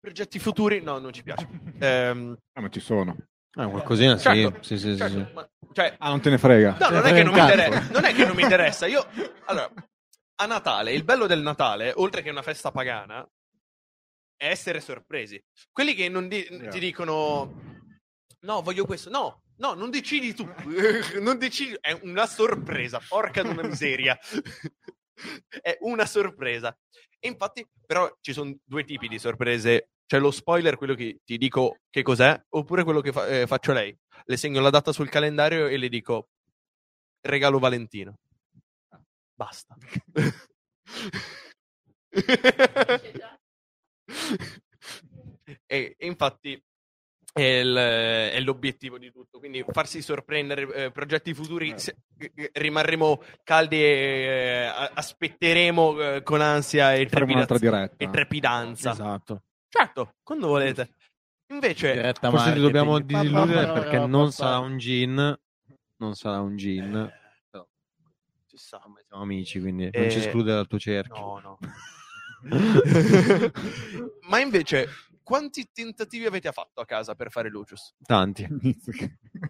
[0.00, 0.80] Progetti futuri?
[0.82, 1.48] No, non ci piace.
[1.80, 3.16] Ehm, Ah, ma ci sono.
[3.58, 4.76] Ah, qualcosina, Certo, sì.
[4.76, 6.76] Sì, sì, certo, sì, ma- cioè, Ah, non te ne frega.
[6.78, 8.86] no, non è, frega che un non, interessa, non è che non mi interessa.
[8.86, 9.06] Io,
[9.46, 9.72] allora,
[10.36, 13.26] a Natale, il bello del Natale, oltre che una festa pagana,
[14.36, 15.42] è essere sorpresi.
[15.72, 16.68] Quelli che non di- Yeah.
[16.70, 17.54] ti dicono,
[18.40, 19.08] no, voglio questo.
[19.10, 20.44] No, no, non decidi tu.
[21.20, 23.00] non decidi, è una sorpresa.
[23.06, 24.18] Porca di una miseria.
[25.60, 26.76] è una sorpresa.
[27.18, 29.90] E infatti, però, ci sono due tipi di sorprese.
[30.06, 33.72] C'è lo spoiler, quello che ti dico che cos'è, oppure quello che fa- eh, faccio
[33.72, 33.96] lei.
[34.24, 36.28] Le segno la data sul calendario e le dico
[37.22, 38.18] regalo Valentino.
[39.34, 39.76] Basta.
[45.66, 46.62] e, e infatti
[47.36, 49.38] è, il- è l'obiettivo di tutto.
[49.38, 56.40] Quindi farsi sorprendere, eh, progetti futuri, se- eh, rimarremo caldi e eh, aspetteremo eh, con
[56.40, 58.92] ansia e, trepidaz- e trepidanza.
[58.92, 59.42] Esatto.
[59.68, 60.94] Certo, quando volete.
[61.48, 65.38] Invece, Diretta Forse ti dobbiamo pa, perché non sarà un gin.
[65.98, 67.12] Non sarà un gin.
[67.50, 67.66] Però
[68.46, 68.80] ci sta.
[68.82, 71.14] ormai siamo amici, quindi Eh, non ci esclude dal tuo cerchio.
[71.14, 71.58] No, no.
[74.28, 74.88] Ma invece,
[75.26, 77.94] quanti tentativi avete fatto a casa per fare Lucius?
[78.06, 78.46] Tanti,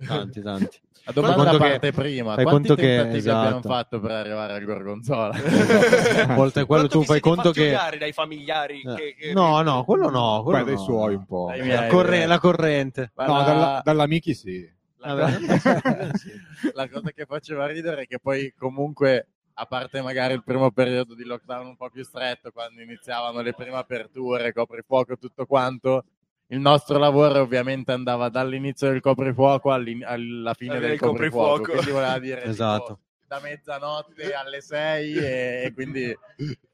[0.06, 0.80] tanti, tanti.
[1.04, 2.34] La domanda conto parte prima.
[2.34, 3.36] fai Quanti conto che- tentativi esatto.
[3.38, 5.34] abbiamo fatto per arrivare al gorgonzola?
[6.40, 7.66] Oltre a quello Quanto tu fai conto che...
[7.66, 8.80] odiare dai familiari?
[8.80, 10.42] Eh, che- che- No, no, quello no.
[10.42, 10.80] Quello Beh, dai no.
[10.80, 11.48] suoi un po'.
[11.54, 11.68] No, miei.
[11.76, 13.12] La, corre- la corrente.
[13.14, 14.74] Ma dalla, la- dall'amici sì.
[14.96, 15.46] La, Vabbè.
[15.46, 15.80] cosa...
[16.72, 21.14] la cosa che faceva ridere è che poi comunque a parte magari il primo periodo
[21.14, 26.04] di lockdown un po' più stretto, quando iniziavano le prime aperture, coprifuoco, tutto quanto,
[26.48, 31.72] il nostro lavoro ovviamente andava dall'inizio del coprifuoco alla fine del del coprifuoco, coprifuoco.
[31.72, 32.98] quindi voleva dire tipo, Esatto.
[33.26, 36.16] da mezzanotte alle 6 e, e quindi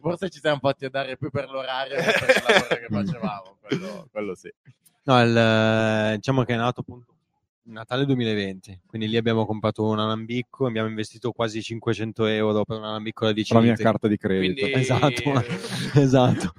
[0.01, 4.09] forse ci siamo fatti dare più per l'orario che per il lavoro che facevamo, quello,
[4.11, 4.53] quello sì.
[5.05, 7.12] No, il, diciamo che è nato appunto
[7.65, 12.85] Natale 2020, quindi lì abbiamo comprato un alambicco, abbiamo investito quasi 500 euro per un
[12.85, 14.63] alambicco da 10 la mia carta di credito.
[14.63, 15.23] Quindi- Esatto,
[15.95, 16.53] esatto.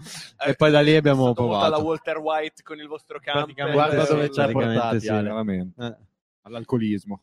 [0.48, 1.66] E poi da lì abbiamo stata molto provato.
[1.66, 3.20] alla Walter White con il vostro.
[3.20, 5.08] Praticamente Guarda dove ci ha portati, sì.
[5.08, 5.98] Eh.
[6.44, 7.22] All'alcolismo.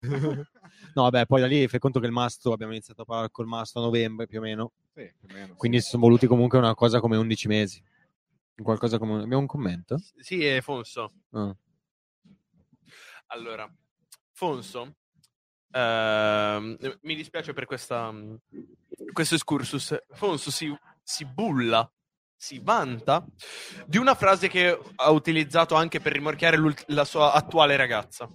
[0.94, 3.46] No, vabbè, poi da lì fai conto che il mastro, abbiamo iniziato a parlare col
[3.46, 5.84] mastro a novembre più o meno, Sì, più o meno, quindi sì.
[5.84, 7.82] si sono voluti comunque una cosa come 11 mesi.
[8.62, 9.22] Qualcosa come...
[9.22, 9.98] Abbiamo un commento?
[10.18, 11.12] Sì, è Fonso.
[11.32, 11.54] Ah.
[13.32, 13.70] Allora,
[14.32, 14.96] Fonso,
[15.70, 18.12] ehm, mi dispiace per questa,
[19.12, 19.96] questo excursus.
[20.12, 21.88] Fonso si, si bulla,
[22.36, 23.24] si vanta
[23.86, 28.28] di una frase che ha utilizzato anche per rimorchiare la sua attuale ragazza.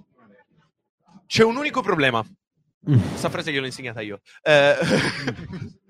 [1.25, 2.23] C'è un unico problema.
[2.85, 4.21] Questa frase gliel'ho insegnata io.
[4.43, 4.75] Eh,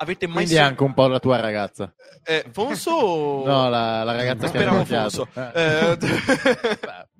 [0.00, 1.92] avete mai Quindi è anche un po' la tua ragazza.
[2.22, 4.84] eh, Fonso No, la, la ragazza che Speravo ha.
[4.84, 5.28] Fonso.
[5.34, 5.50] Eh.
[5.90, 5.98] Eh,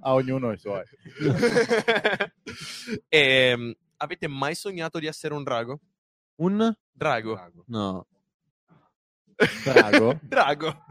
[0.00, 0.82] a ognuno i suoi.
[3.08, 5.80] Ehm, avete mai sognato di essere un drago?
[6.36, 6.74] Un?
[6.92, 7.52] Drago.
[7.66, 8.06] No.
[9.64, 10.18] Drago?
[10.22, 10.84] Drago.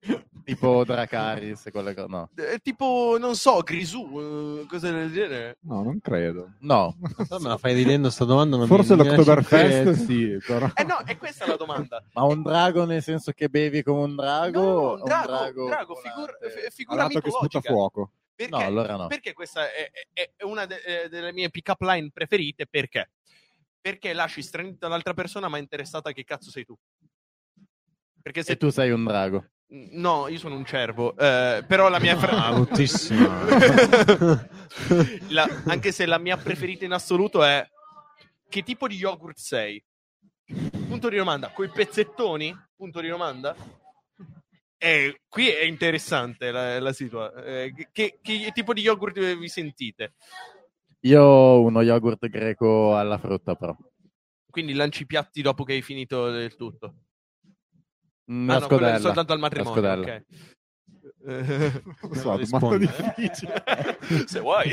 [0.44, 2.06] tipo Dracaris e quelle cose.
[2.08, 2.28] No.
[2.36, 5.56] Eh, tipo, non so, Grisù, eh, cose del genere.
[5.62, 6.52] No, non credo.
[6.60, 6.96] No.
[7.16, 8.56] Però me la fai ridendo sta domanda.
[8.56, 9.94] Non Forse mi, credere.
[9.94, 10.70] sì, però...
[10.74, 12.02] Eh no, è questa la domanda.
[12.12, 14.60] Ma un drago nel senso che bevi come un drago?
[14.60, 16.10] No, no, un drago, drago drago, volante?
[16.50, 17.72] figur- Ha figura dato che sputa mitologica.
[17.72, 18.10] fuoco.
[18.36, 19.06] Perché, No, allora no.
[19.06, 22.66] perché questa è, è- è una de- eh, delle mie pick-up line preferite?
[22.66, 23.10] Perché?
[23.80, 26.76] Perché lasci stranita l'altra persona ma interessata a che cazzo sei tu.
[28.22, 29.46] Perché se E tu sei un drago.
[29.68, 32.16] No, io sono un cervo, eh, però la mia...
[32.18, 33.44] Ah, bruttissima.
[35.28, 37.66] La- anche se la mia preferita in assoluto è
[38.48, 39.82] che tipo di yogurt sei?
[40.88, 41.50] Punto di domanda.
[41.50, 42.54] Coi pezzettoni?
[42.76, 43.54] Punto di domanda.
[44.76, 47.72] Eh, qui è interessante la, la situazione.
[47.92, 50.14] che, che tipo di yogurt vi sentite?
[51.00, 53.76] Io ho uno yogurt greco alla frutta, però.
[54.50, 56.94] Quindi lanci i piatti dopo che hai finito del tutto.
[58.32, 58.98] Mm, Ah, no, quello è scodella.
[59.00, 59.72] soltanto al matrimonio.
[59.74, 60.14] scodella.
[60.14, 60.24] ok.
[61.26, 63.62] Eh, Non so, domanda difficile.
[64.26, 64.70] Se vuoi.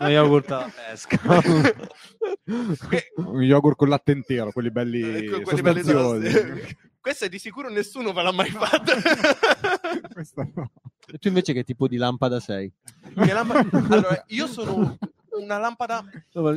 [0.00, 1.18] No, yogurt alla pesca.
[3.16, 6.76] Un yogurt con latte intero, quelli belli Ecco, quelli belli sostanziosi.
[7.02, 8.92] Questa di sicuro nessuno ve l'ha mai fatta.
[10.14, 10.70] Questa no.
[11.12, 12.72] E tu invece che tipo di lampada sei?
[13.12, 14.96] Che lampada- Allora, io sono
[15.30, 16.04] una lampada.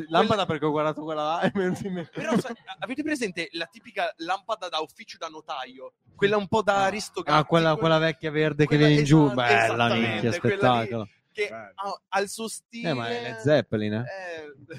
[0.08, 4.70] Lampada perché ho guardato quella là e mi- Però sai, avete presente la tipica lampada
[4.70, 5.94] da ufficio da notaio?
[6.16, 7.44] Quella un po' da aristocratico.
[7.44, 9.26] Ah, quella, quella vecchia verde Quella- che viene in giù.
[9.26, 9.42] esatto,
[9.76, 11.10] Bella minchia, spettacolo.
[11.36, 11.74] Che ha,
[12.08, 12.90] ha il suo stile.
[12.90, 14.06] Eh, ma è Led Zeppelin, eh?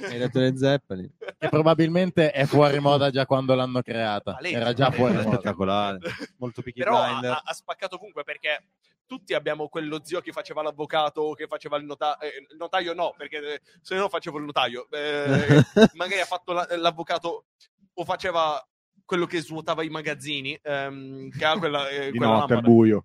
[0.01, 1.13] Eh, Hai detto Led Zeppelin.
[1.39, 4.33] Che probabilmente è fuori moda già quando l'hanno creata.
[4.35, 4.55] Palese.
[4.57, 5.33] Era già fuori È moda.
[5.37, 5.99] spettacolare.
[6.39, 8.69] Molto Peaky Però ha, ha- spaccato ovunque perché
[9.05, 12.17] tutti abbiamo quello zio che faceva l'avvocato o che faceva il notaio.
[12.51, 14.89] il notaio no, perché eh, se no facevo il notaio.
[14.91, 15.63] Eh,
[15.95, 17.45] magari ha fatto la- l'avvocato
[17.93, 18.67] o faceva
[19.05, 22.67] quello che svuotava i magazzini, ehm, che ha quella, eh, Di quella notte al lampada.
[22.69, 23.05] buio.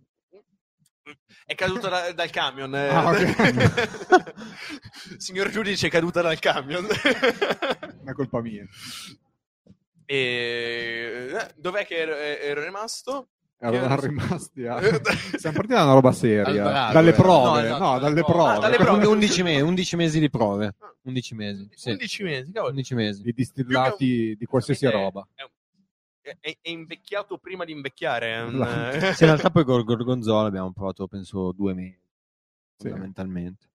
[1.46, 2.76] È caduto da- dal camion.
[2.76, 2.88] eh.
[2.90, 4.34] Ah, ok.
[5.18, 6.86] Signor giudice, è caduta dal camion.
[8.04, 8.66] È colpa mia.
[10.06, 11.30] e...
[11.32, 13.28] eh, Dov'è che ero, ero rimasto?
[13.62, 14.80] Io- rimasti a...
[15.38, 16.44] Stiamo partendo da una roba seria.
[16.52, 17.14] Drago, dalle eh.
[17.14, 18.26] prove, No, no, esatto, dalle no.
[18.26, 18.50] prove.
[18.50, 19.06] Ah, dalle prove.
[19.06, 20.76] 11 mesi, 11 mesi di prove.
[21.04, 21.70] 11 mesi.
[21.76, 21.90] Sì.
[21.92, 22.72] 11 mesi, cavolo.
[22.72, 23.22] 11 mesi.
[23.28, 25.28] I distillati di qualsiasi È- roba.
[25.36, 25.44] È,
[26.22, 28.34] è- è invecchiato prima di invecchiare.
[28.34, 29.14] è un- Esatto.
[29.14, 32.00] Sì, in realtà poi col gorgonzola abbiamo provato, penso, due mesi.
[32.78, 32.88] Sì.
[32.90, 33.70] Fondamentalmente.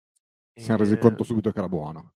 [0.55, 2.13] Si siamo resi conto subito che era buono.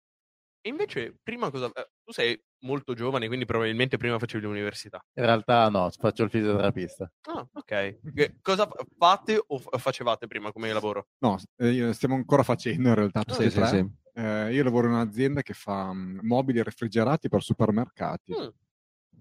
[0.63, 1.67] E invece, prima cosa...
[1.73, 5.03] eh, Tu sei molto giovane, quindi probabilmente prima facevi l'università.
[5.15, 7.11] In realtà no, faccio il fisioterapista.
[7.29, 8.41] Ah, ok.
[8.43, 11.09] Cosa fa- fate o fa- facevate prima come lavoro?
[11.19, 13.99] No, eh, stiamo ancora facendo in realtà tutti Sì, e sì, sì.
[14.13, 18.35] Eh, io lavoro in un'azienda che fa mobili refrigerati per supermercati.
[18.39, 18.49] Mm.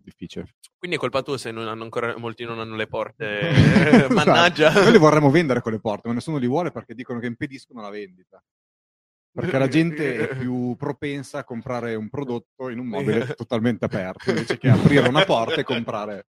[0.03, 0.45] Difficile.
[0.77, 3.51] Quindi è colpa tua se non hanno ancora, molti non hanno le porte.
[4.09, 4.67] Mannaggia.
[4.69, 4.83] Esatto.
[4.83, 7.89] Noi le vorremmo vendere quelle porte, ma nessuno li vuole perché dicono che impediscono la
[7.89, 8.41] vendita.
[9.31, 14.31] Perché la gente è più propensa a comprare un prodotto in un mobile totalmente aperto
[14.31, 16.27] invece che aprire una porta e comprare.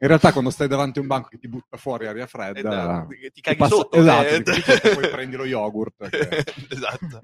[0.00, 3.16] In realtà, quando stai davanti a un banco che ti butta fuori aria fredda, Eh,
[3.16, 3.96] ti ti caghi passa- sotto.
[3.98, 4.42] esatto, eh.
[4.42, 6.08] ti sotto, poi prendi lo yogurt.
[6.08, 7.22] che- esatto.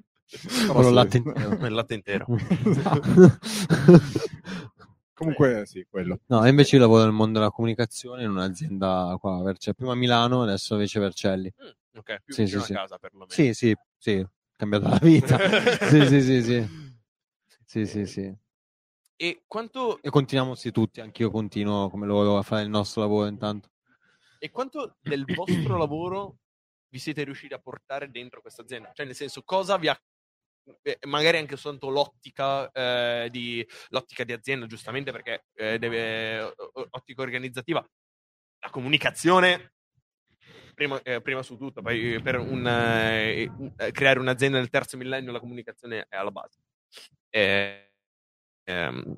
[0.67, 1.67] Però il latte intero.
[1.67, 2.27] Il latte intero.
[5.15, 6.21] Comunque sì, quello.
[6.27, 10.75] No, invece io lavoro nel mondo della comunicazione in un'azienda qua, prima a Milano, adesso
[10.75, 11.53] invece a Vercelli.
[11.63, 12.73] Mm, ok, più Sì, sì, a sì.
[12.73, 13.31] casa perlomeno.
[13.33, 15.39] Sì, sì, sì, ho cambiato la vita.
[15.89, 16.69] sì, sì, sì, sì.
[17.65, 18.37] Sì, sì, sì.
[19.17, 23.27] E quanto, E continuiamo sì tutti, anch'io continuo come loro a fare il nostro lavoro
[23.29, 23.71] intanto.
[24.39, 26.37] e quanto del vostro lavoro
[26.89, 28.91] vi siete riusciti a portare dentro questa azienda?
[28.93, 30.03] Cioè, nel senso, cosa vi ha eh,
[31.07, 36.41] magari anche soltanto l'ottica eh, di l'ottica di azienda, giustamente perché eh, deve
[36.91, 37.87] ottica organizzativa,
[38.61, 39.73] la comunicazione
[40.75, 43.51] prima, eh, prima su tutto, poi per un, eh,
[43.93, 46.61] creare un'azienda nel terzo millennio la comunicazione è alla base.
[47.31, 47.93] Eh,
[48.65, 49.17] ehm,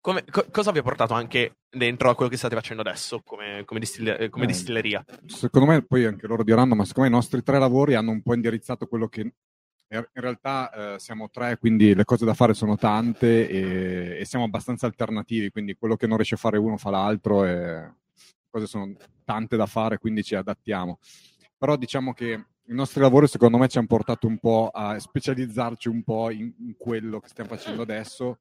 [0.00, 3.64] come- co- cosa vi ha portato anche dentro a quello che state facendo adesso come,
[3.64, 4.48] come distille- eh, come Eh.
[4.48, 5.04] distilleria?
[5.26, 8.22] Secondo me, poi anche loro diranno, ma secondo me i nostri tre lavori hanno un
[8.22, 9.32] po' indirizzato quello che
[9.90, 14.44] in realtà eh, siamo tre, quindi le cose da fare sono tante e, e siamo
[14.44, 17.94] abbastanza alternativi, quindi quello che non riesce a fare uno fa l'altro e le
[18.50, 20.98] cose sono tante da fare, quindi ci adattiamo.
[21.56, 22.32] Però diciamo che
[22.70, 26.52] i nostri lavori secondo me ci hanno portato un po' a specializzarci un po' in,
[26.58, 28.40] in quello che stiamo facendo adesso.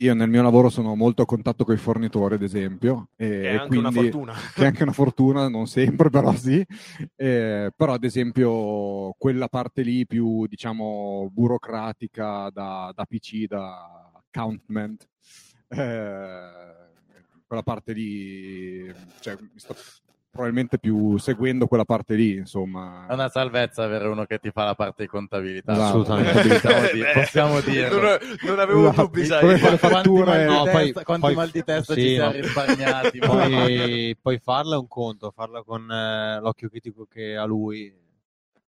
[0.00, 3.50] Io nel mio lavoro sono molto a contatto con i fornitori, ad esempio, e, Che
[3.50, 4.32] è anche una quindi- fortuna.
[4.54, 6.64] che è anche una fortuna, non sempre, però sì.
[7.16, 15.08] Eh, però, ad esempio, quella parte lì più, diciamo, burocratica da, da PC, da accountment,
[15.66, 16.48] eh,
[17.44, 19.74] quella parte lì, cioè, mi sto
[20.38, 23.06] probabilmente più seguendo quella parte lì, insomma.
[23.08, 25.72] È una salvezza avere uno che ti fa la parte di contabilità.
[25.72, 26.00] Esatto.
[26.12, 26.48] Assolutamente.
[26.48, 28.00] Possiamo, di- Beh, possiamo dirlo.
[28.00, 29.02] Non, non avevo Esatto.
[29.02, 29.40] dubbi, sai.
[29.40, 32.00] Come fare Quanti fatture, mal di no, testa, poi- quanti poi- mal di testa sì,
[32.00, 32.36] ci siamo no.
[32.40, 33.18] risparmiati.
[33.18, 37.92] Poi, poi farla è un conto, farla con eh, l'occhio critico che ha lui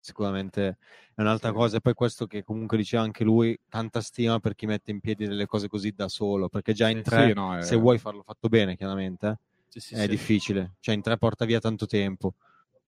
[0.00, 0.78] sicuramente
[1.14, 1.54] è un'altra Sì.
[1.54, 1.76] cosa.
[1.76, 5.24] E poi questo che comunque diceva anche lui, tanta stima per chi mette in piedi
[5.28, 7.98] delle cose così da solo, perché già in Sì, tre, Sì, no, è- se vuoi
[7.98, 9.38] farlo fatto bene, chiaramente, eh,
[9.70, 10.08] Sì, sì, è sì.
[10.08, 10.74] difficile.
[10.80, 12.34] Cioè in tre porta via tanto tempo,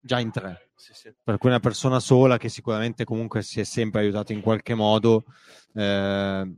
[0.00, 0.70] già in tre.
[0.74, 1.14] Sì, sì.
[1.22, 5.22] Per cui una persona sola che sicuramente comunque si è sempre aiutato in qualche modo
[5.74, 6.56] eh,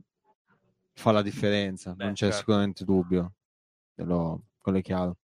[0.93, 2.37] fa la differenza, Beh, non c'è certo.
[2.37, 3.33] sicuramente dubbio.
[3.93, 5.17] Quello, quello è chiaro.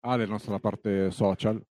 [0.00, 1.64] Ale, la nostra parte social,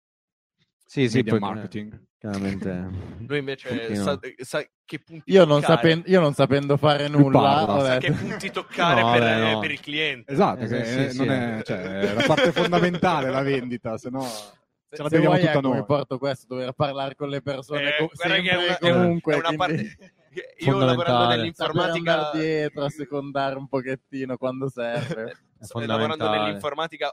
[0.86, 2.06] Sì, sì, media poi, marketing.
[2.18, 2.88] Chiaramente.
[3.26, 7.64] Lui invece sa, sa che punti Io non, toccare, sapen- io non sapendo fare nulla,
[7.80, 9.58] sa che punti toccare No, per, vabbè, no.
[9.60, 10.32] per il cliente.
[10.32, 11.32] Esatto, Eh, che sì, è- sì, non sì.
[11.32, 14.26] è, cioè, è la parte fondamentale la vendita, se no
[14.90, 15.76] ce la beviamo tutta ecco, noi.
[15.76, 19.34] mi porto questo, dover parlare con le persone Eh, co- sempre è una, comunque.
[19.34, 19.96] è una parte
[20.58, 25.36] io lavorando nell'informatica dietro a secondare un pochettino quando serve.
[25.86, 27.12] lavorando nell'informatica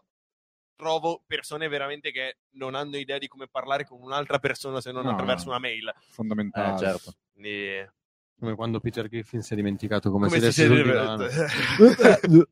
[0.76, 5.05] trovo persone veramente che non hanno idea di come parlare con un'altra persona se non
[5.05, 5.93] No, attraverso una mail.
[6.09, 6.76] fondamentale.
[6.76, 7.13] Eh, certo.
[7.32, 7.89] Quindi,
[8.38, 12.47] Come quando Peter Griffin si è dimenticato come, come si si sul.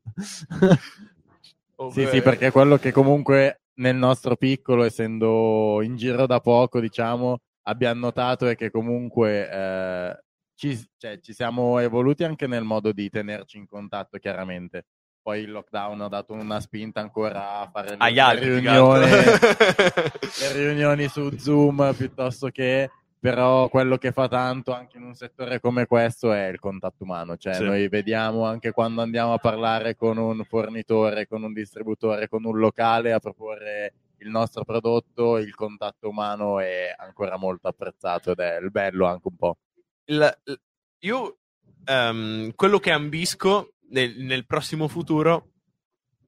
[1.76, 6.40] Oh, Sì, sì, perché è quello che comunque nel nostro piccolo, essendo in giro da
[6.40, 12.62] poco, diciamo, abbiamo notato è che comunque eh, ci, cioè, ci siamo evoluti anche nel
[12.62, 14.86] modo di tenerci in contatto, chiaramente.
[15.24, 17.96] Poi il lockdown ha dato una spinta ancora a fare le,
[18.34, 19.06] le riunioni,
[20.40, 25.58] le riunioni su Zoom piuttosto che però quello che fa tanto anche in un settore
[25.58, 27.64] come questo è il contatto umano, cioè Sì.
[27.64, 32.58] noi vediamo anche quando andiamo a parlare con un fornitore, con un distributore, con un
[32.58, 38.58] locale a proporre il nostro prodotto, il contatto umano è ancora molto apprezzato ed è
[38.60, 39.56] il bello anche un po'.
[40.04, 40.38] il-
[40.98, 41.38] io
[41.86, 45.52] ehm, quello che ambisco nel, nel prossimo futuro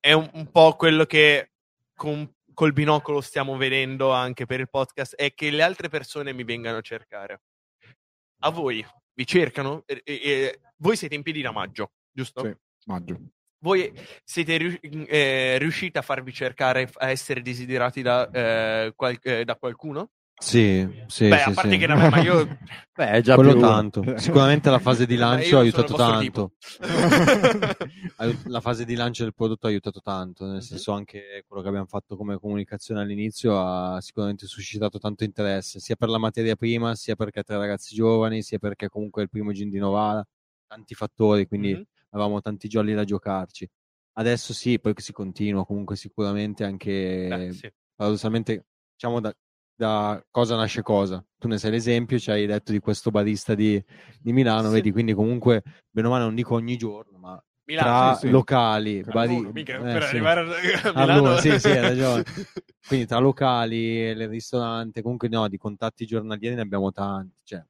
[0.00, 1.50] è un, un po' quello che
[1.94, 6.44] con- col binocolo stiamo vedendo anche per il podcast è che le altre persone mi
[6.44, 7.42] vengano a cercare.
[8.40, 9.82] A voi vi cercano?
[9.84, 12.42] E- e- voi siete in piedi da maggio, giusto?
[12.44, 12.54] Sì,
[12.86, 13.18] maggio.
[13.58, 13.92] Voi
[14.22, 19.56] siete rius- eh, riusciti a farvi cercare, a essere desiderati da, eh, qual- eh, da
[19.56, 20.10] qualcuno?
[20.38, 21.78] Sì, sì, Beh, sì, a parte sì.
[21.78, 22.46] che me, ma io
[22.94, 23.60] Beh, è già Quello più...
[23.60, 24.04] tanto.
[24.18, 26.52] Sicuramente la fase di lancio io ha non aiutato tanto.
[28.46, 31.86] La fase di lancio del prodotto ha aiutato tanto, nel senso anche quello che abbiamo
[31.86, 37.16] fatto come comunicazione all'inizio ha sicuramente suscitato tanto interesse, sia per la materia prima, sia
[37.16, 40.24] perché tre ragazzi giovani, sia perché comunque è il primo gin di Novara,
[40.66, 41.82] tanti fattori, quindi Mhm.
[42.10, 43.68] avevamo tanti jolly da giocarci.
[44.18, 47.70] Adesso sì, poi si continua comunque sicuramente anche Eh, sì.
[47.94, 49.34] paradossalmente, diciamo da,
[49.76, 51.22] da cosa nasce cosa.
[51.38, 53.82] Tu ne sei l'esempio, ci hai detto di questo barista di,
[54.18, 54.74] di Milano, Sì.
[54.74, 58.32] vedi, quindi comunque, bene o male, non dico ogni giorno, ma Milano, tra sì, sì.
[58.32, 60.08] locali, bari- mica, eh, per sì.
[60.16, 60.40] arrivare
[60.82, 62.24] a Milano lui, sì, sì, hai ragione.
[62.86, 67.62] Quindi tra locali, il ristorante, comunque no, di contatti giornalieri ne abbiamo tanti, cioè,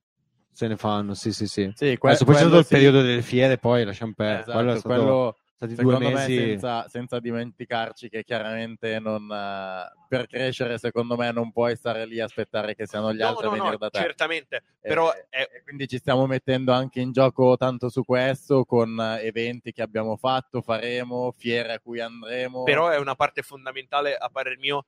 [0.53, 1.71] se ne fanno, sì, sì, sì.
[1.75, 4.43] Sì, que- Adesso poi c'è stato il periodo delle fiere, poi lasciamo perdere.
[4.43, 6.37] Esatto, quello quello, stati due secondo me mesi.
[6.37, 12.21] senza, senza dimenticarci che chiaramente non, eh, per crescere secondo me non puoi stare lì
[12.21, 13.99] a aspettare che siano gli No, altri no, a venire no, da te.
[14.01, 18.99] certamente, però è, e quindi ci stiamo mettendo anche in gioco tanto su questo con
[19.01, 22.63] eh, eventi che abbiamo fatto, faremo, fiere a cui andremo.
[22.63, 24.85] però è una parte fondamentale a parer mio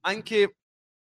[0.00, 0.56] anche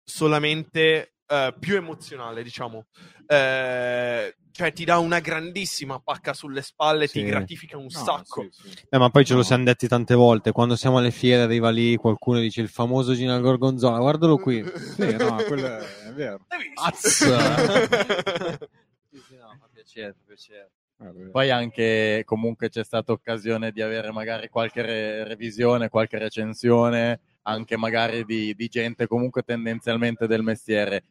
[0.02, 2.86] solamente eh, più emozionale diciamo
[3.26, 7.20] Eh, cioè ti dà una grandissima pacca sulle spalle Sì.
[7.20, 8.86] ti gratifica un No, sacco sì, sì.
[8.88, 9.44] Eh, ma poi ce lo No.
[9.44, 10.52] siamo detti tante volte.
[10.52, 13.98] Quando siamo alle fiere, arriva lì qualcuno dice il famoso Gino al Gorgonzola.
[13.98, 14.62] Guardalo qui.
[14.96, 16.46] Sì, no, quello è, è vero.
[16.74, 17.36] Azza.
[19.10, 20.70] Sì, sì, no, fa piacere, fa piacere.
[20.98, 21.30] Vero.
[21.30, 27.76] Poi anche comunque c'è stata occasione di avere magari qualche re- revisione, qualche recensione, anche
[27.76, 31.04] magari di, di gente comunque tendenzialmente del mestiere.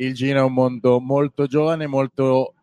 [0.00, 2.54] Il Gino è un mondo molto giovane, molto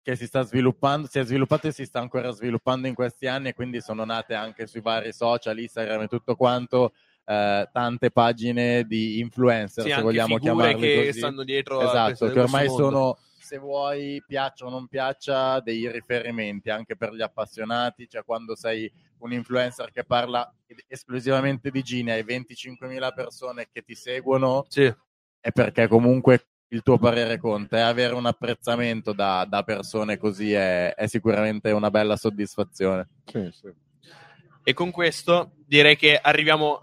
[0.00, 3.48] che si sta sviluppando, si è sviluppato e si sta ancora sviluppando in questi anni
[3.48, 6.94] e quindi sono nate anche sui vari social, Instagram e tutto quanto,
[7.26, 11.18] eh, tante pagine di influencer, sì, se vogliamo figure chiamarli che così.
[11.18, 16.96] stanno dietro Esatto, che ormai sono, se vuoi, piaccia o non piaccia, dei riferimenti anche
[16.96, 18.08] per gli appassionati.
[18.08, 20.50] Cioè, quando sei un influencer che parla
[20.86, 24.90] esclusivamente di Gini, hai 25.000 persone che ti seguono, Sì.
[25.38, 30.52] è perché comunque il tuo parere conta e avere un apprezzamento da, da persone così
[30.52, 33.08] è, è sicuramente una bella soddisfazione.
[33.24, 33.72] Sì, sì.
[34.62, 36.78] e con questo direi che arriviamo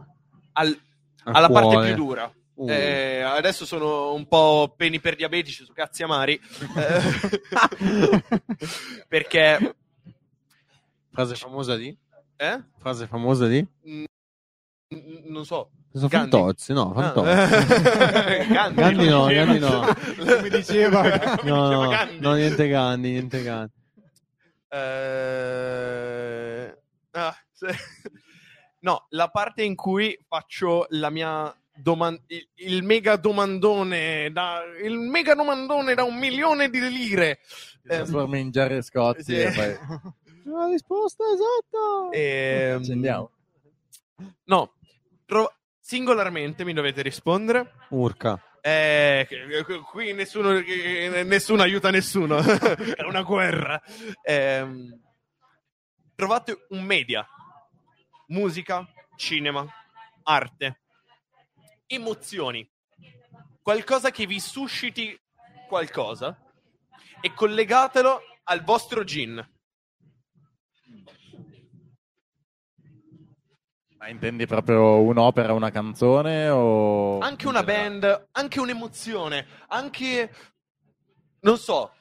[0.54, 0.80] al-
[1.24, 1.94] alla parte cuore.
[1.94, 2.70] più dura Uh.
[2.70, 6.40] Eh, adesso sono un po' peni per diabetici su cazzi amari
[6.78, 8.24] eh,
[9.10, 9.76] perché
[11.12, 11.94] Frase famosa di?
[12.38, 12.64] eh?
[12.78, 13.68] Frase famosa di?
[13.90, 14.06] Mm,
[15.26, 16.30] non so Sono Gandhi.
[16.30, 17.30] Fantozzi, no, Fantozzi.
[17.30, 17.46] Ah.
[18.52, 19.46] Gandhi, Gandhi no, diceva.
[19.46, 19.96] Gandhi no.
[20.36, 22.20] Come diceva- Come No, diceva no, Gandhi.
[22.20, 23.74] no, niente Gandhi, niente Gandhi.
[25.36, 26.78] Eh,
[27.12, 27.68] ah, se-
[28.86, 34.96] No, la parte in cui faccio la mia domanda, il, il mega domandone da, il
[35.00, 37.40] mega domandone da un milione di lire.
[37.82, 39.40] Ti Eh, trasformi in Jerry Scotti sì.
[39.40, 39.76] e poi
[40.54, 42.16] La risposta esatta.
[42.16, 43.32] ehm, accendiamo.
[44.44, 44.74] No,
[45.26, 45.52] tro-
[45.86, 47.74] singolarmente mi dovete rispondere.
[47.90, 48.42] Urca.
[48.60, 49.28] Eh,
[49.92, 52.40] qui nessuno, eh, nessuno aiuta nessuno.
[52.42, 53.80] È una guerra.
[54.24, 55.00] Ehm,
[56.16, 57.28] trovate un media:
[58.30, 58.84] musica,
[59.16, 59.64] cinema,
[60.24, 60.82] arte,
[61.86, 62.68] emozioni,
[63.62, 65.16] qualcosa che vi susciti
[65.68, 66.36] qualcosa
[67.22, 69.54] e collegatelo al vostro gin.
[74.06, 77.18] Ma intendi proprio un'opera, una canzone o...
[77.18, 80.32] Anche una band, anche un'emozione, anche
[81.40, 81.92] non so,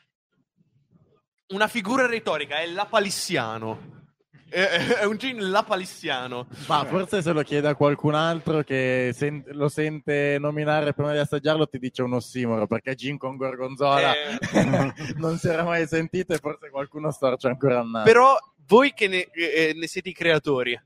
[1.54, 4.02] una figura retorica è lapalissiano.
[4.50, 4.58] È,
[5.00, 6.46] è un gin lapalissiano.
[6.66, 11.18] Ma forse se lo chiede a qualcun altro che sen- lo sente nominare prima di
[11.18, 14.38] assaggiarlo ti dice un ossimoro, perché gin con gorgonzola Eh,
[15.16, 18.04] non si era mai sentito e forse qualcuno storce ancora il naso.
[18.04, 18.36] però
[18.66, 20.78] voi che ne, eh, ne siete i creatori,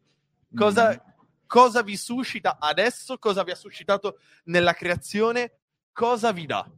[0.54, 1.06] cosa, Mm.
[1.48, 3.18] Cosa vi suscita adesso?
[3.18, 5.58] Cosa vi ha suscitato nella creazione?
[5.92, 6.70] Cosa vi dà?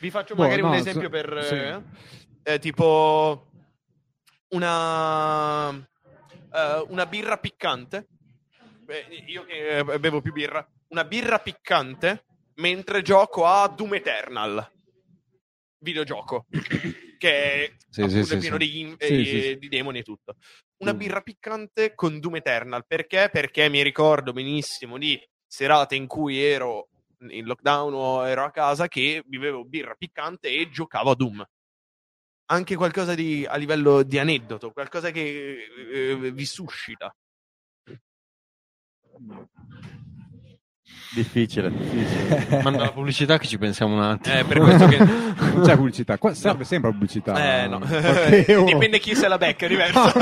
[0.00, 2.50] Vi faccio Boh, magari un no, esempio so- per sì.
[2.50, 3.50] eh, tipo
[4.48, 8.08] una eh, una birra piccante.
[8.84, 12.24] Beh, io che eh, bevo più birra, una birra piccante
[12.56, 14.70] mentre gioco a Doom Eternal
[15.78, 16.46] videogioco
[17.20, 18.56] che è, Sì, sì, sì, pieno.
[18.56, 20.36] Di, eh, di demoni e tutto.
[20.78, 20.96] Una Doom.
[20.96, 23.28] birra piccante con Doom Eternal perché?
[23.30, 26.88] Perché mi ricordo benissimo di serate in cui ero
[27.28, 31.46] in lockdown o ero a casa che bevevo birra piccante e giocavo a Doom.
[32.46, 37.14] Anche qualcosa di, a livello di aneddoto, qualcosa che eh, vi suscita.
[41.12, 42.62] Difficile, difficile.
[42.62, 44.34] Manda la pubblicità che ci pensiamo un attimo.
[44.38, 44.98] Eh, per questo che-
[45.50, 46.18] Non c'è pubblicità.
[46.18, 47.62] Qua serve sempre pubblicità.
[47.64, 47.80] Eh, no.
[48.64, 50.12] Dipende chi se la becca, è diverso.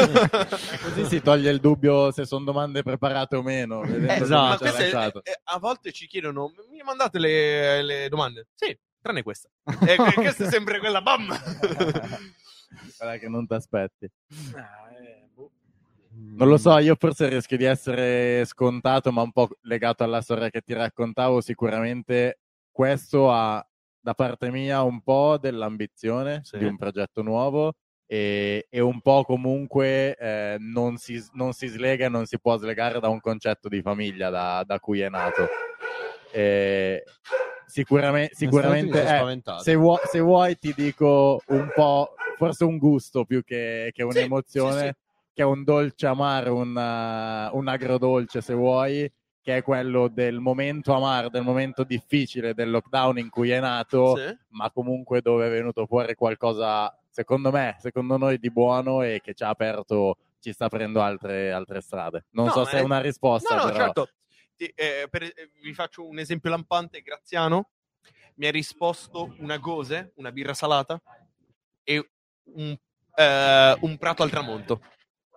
[0.82, 3.82] Così si toglie il dubbio se sono domande preparate o meno.
[3.82, 4.64] Eh, esatto.
[4.64, 5.22] lanciato.
[5.24, 8.46] eh, a volte ci chiedono, mi mandate le, le domande?
[8.54, 9.48] Sì, tranne questa.
[9.86, 11.38] E que- questa è sempre quella, bam!
[12.96, 14.10] Quella che non ti aspetti.
[16.20, 20.50] Non lo so, io forse rischio di essere scontato, ma un po' legato alla storia
[20.50, 21.40] che ti raccontavo.
[21.40, 22.40] Sicuramente
[22.70, 23.64] questo ha
[24.00, 26.58] da parte mia un po' dell'ambizione Sì.
[26.58, 27.74] di un progetto nuovo
[28.06, 32.56] e, e un po' comunque eh, non, si, non si slega e non si può
[32.56, 35.46] slegare da un concetto di famiglia da, da cui è nato.
[36.32, 37.04] E
[37.66, 43.42] sicuramente, sicuramente eh, se, vuoi, se vuoi ti dico un po', forse un gusto più
[43.42, 44.92] che, che un'emozione, sì, sì.
[45.38, 49.08] Che è un dolce amaro, un, uh, un agrodolce se vuoi,
[49.40, 54.16] che è quello del momento amaro, del momento difficile del lockdown in cui è nato,
[54.16, 54.36] Sì.
[54.48, 59.32] ma comunque dove è venuto fuori qualcosa, secondo me, secondo noi di buono e che
[59.34, 62.24] ci ha aperto, ci sta aprendo altre, altre strade.
[62.30, 63.84] Non No, so se è è- una risposta, No, no, però...
[63.84, 64.08] certo.
[64.56, 67.00] Ti- eh, per- eh, vi faccio un esempio lampante.
[67.00, 67.68] Graziano
[68.34, 71.00] mi ha risposto una gose, una birra salata
[71.84, 72.10] e
[72.56, 72.76] un,
[73.14, 74.80] eh, un prato al tramonto.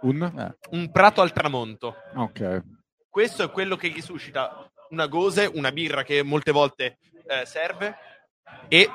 [0.02, 0.22] Un?
[0.24, 1.96] Eh, Un prato al tramonto.
[2.16, 2.64] Ok.
[3.10, 6.98] Questo è quello che gli suscita una gose, una birra che molte volte
[7.28, 7.96] eh, serve
[8.68, 8.90] e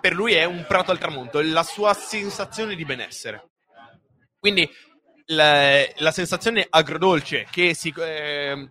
[0.00, 3.50] per lui è un prato al tramonto, è la sua sensazione di benessere.
[4.38, 4.68] Quindi
[5.26, 8.68] la, la sensazione agrodolce che, si, eh,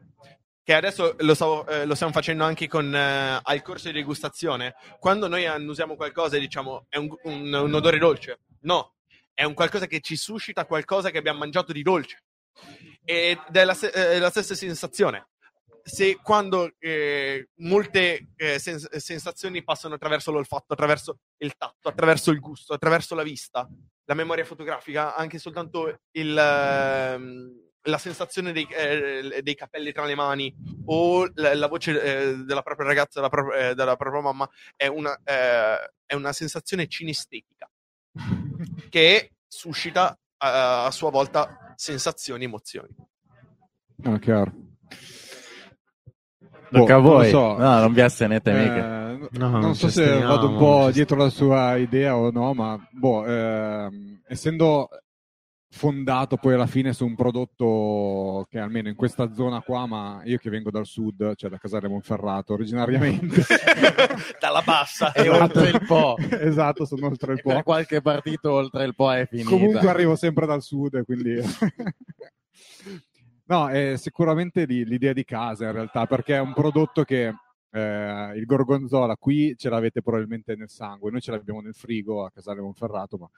[0.63, 4.75] che adesso lo, stavo- eh, lo stiamo facendo anche con, eh, al corso di degustazione,
[4.99, 8.95] quando noi annusiamo qualcosa e diciamo è un, un- un odore dolce, no,
[9.39, 12.23] è un qualcosa che ci suscita qualcosa che abbiamo mangiato di dolce.
[13.05, 15.29] Ed è la, eh, la stessa sensazione.
[15.81, 22.41] Se quando eh, molte eh, sens- sensazioni passano attraverso l'olfatto, attraverso il tatto, attraverso il
[22.41, 23.65] gusto, attraverso la vista,
[24.03, 30.15] la memoria fotografica, anche soltanto il, ehm, la sensazione dei, eh, dei capelli tra le
[30.15, 30.53] mani
[30.87, 34.87] o la, la voce eh, della propria ragazza, della, pro- eh, della propria mamma, è
[34.87, 37.68] una, eh, è una sensazione cinestetica
[38.89, 42.89] che suscita eh, a sua volta sensazioni, emozioni.
[44.03, 44.53] Ah, chiaro.
[46.71, 47.31] Tocca a Boh, non voi.
[47.31, 47.57] lo so.
[47.57, 48.77] No, non vi astenete mica.
[48.77, 52.31] Eh, No, non non so se vado un non po' dietro la sua idea o
[52.31, 54.87] no, ma boh, ehm, essendo
[55.71, 60.37] fondato poi alla fine su un prodotto che almeno in questa zona qua, ma io
[60.37, 63.43] che vengo dal sud, cioè da Casale Monferrato originariamente.
[64.39, 65.11] Dalla bassa.
[65.11, 66.17] E oltre il Po.
[66.39, 67.63] esatto, sono oltre il Per Po.
[67.63, 69.49] qualche partito oltre il Po è finita.
[69.49, 71.39] Comunque arrivo sempre dal sud, quindi...
[73.45, 77.33] no, è sicuramente l'idea di casa in realtà, perché è un prodotto che
[77.71, 82.31] eh, il gorgonzola qui ce l'avete probabilmente nel sangue, noi ce l'abbiamo nel frigo a
[82.31, 83.29] Casale Monferrato, ma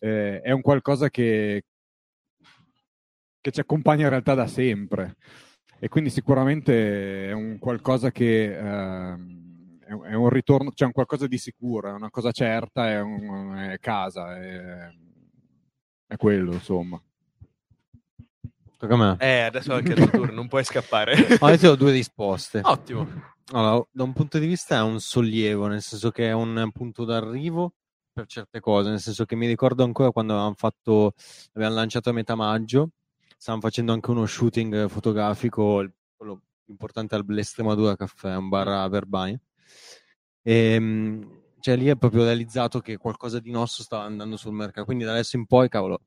[0.00, 1.64] eh, è un qualcosa che,
[3.44, 5.16] che ci accompagna in realtà da sempre.
[5.78, 11.36] E quindi sicuramente è un qualcosa che ehm, è, un- ritorno, cioè un qualcosa di
[11.36, 14.88] sicuro, è una cosa certa, è, un- è casa, è,
[16.06, 16.98] è quello, insomma.
[18.78, 19.16] Tocca a me.
[19.18, 21.14] Eh, adesso anche il tuo turno, non puoi scappare.
[21.36, 22.60] Ti ho due risposte.
[22.64, 23.06] Ottimo.
[23.52, 27.04] Allora, da un punto di vista è un sollievo, nel senso che è un punto
[27.04, 27.74] d'arrivo
[28.10, 31.12] per certe cose, nel senso che mi ricordo ancora quando avevamo fatto,
[31.52, 32.88] abbiamo lanciato a metà maggio,
[33.44, 35.86] stavamo facendo anche uno shooting fotografico,
[36.16, 39.38] quello importante all'Estremadura Caffè, un bar a Verbania.
[40.40, 44.86] E, mh, cioè lì è proprio realizzato che qualcosa di nostro stava andando sul mercato,
[44.86, 46.00] quindi da adesso in poi, cavolo,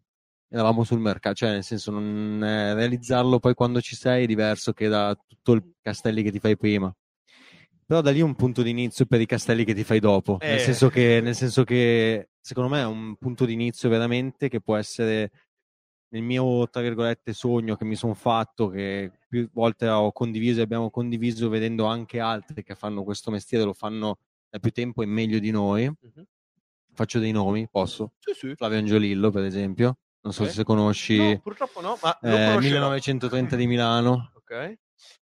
[0.50, 4.74] eravamo sul mercato, cioè nel senso non eh, realizzarlo poi quando ci sei è diverso
[4.74, 6.92] che da tutto il castelli che ti fai prima.
[7.86, 10.40] Però da lì è un punto di inizio per i castelli che ti fai dopo.
[10.40, 10.48] Eh.
[10.48, 14.60] Nel, senso che, nel senso che, secondo me, è un punto di inizio veramente che
[14.60, 15.30] può essere
[16.12, 20.64] il mio, tra virgolette, sogno che mi sono fatto, che più volte ho condiviso e
[20.64, 25.06] abbiamo condiviso vedendo anche altri che fanno questo mestiere, lo fanno da più tempo e
[25.06, 25.86] meglio di noi.
[25.86, 26.24] Mhm.
[26.94, 28.14] Faccio dei nomi, posso?
[28.20, 28.56] Sì, sì.
[28.56, 29.98] Flavio Angiolillo, per esempio.
[30.22, 30.50] Non so Ok.
[30.52, 31.18] se conosci.
[31.18, 32.60] No, purtroppo no, ma eh, conoscerò.
[32.60, 34.32] 1930 di Milano.
[34.34, 34.78] Ok.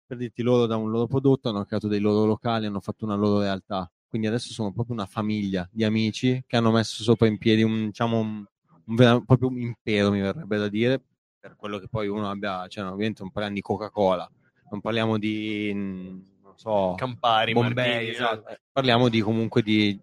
[0.08, 3.14] Per dirti loro da un loro prodotto hanno creato dei loro locali, hanno fatto una
[3.16, 3.90] loro realtà.
[4.08, 7.86] Quindi adesso sono proprio una famiglia di amici che hanno messo sopra in piedi un,
[7.88, 8.46] diciamo,
[8.90, 11.02] un, vera- proprio un impero, mi verrebbe da dire,
[11.40, 14.30] per quello che poi uno abbia, cioè ovviamente non parliamo di Coca-Cola,
[14.72, 18.48] non parliamo di, mm, non so, Campari, Bombay, Martini, esatto.
[18.50, 20.00] Eh, parliamo di comunque di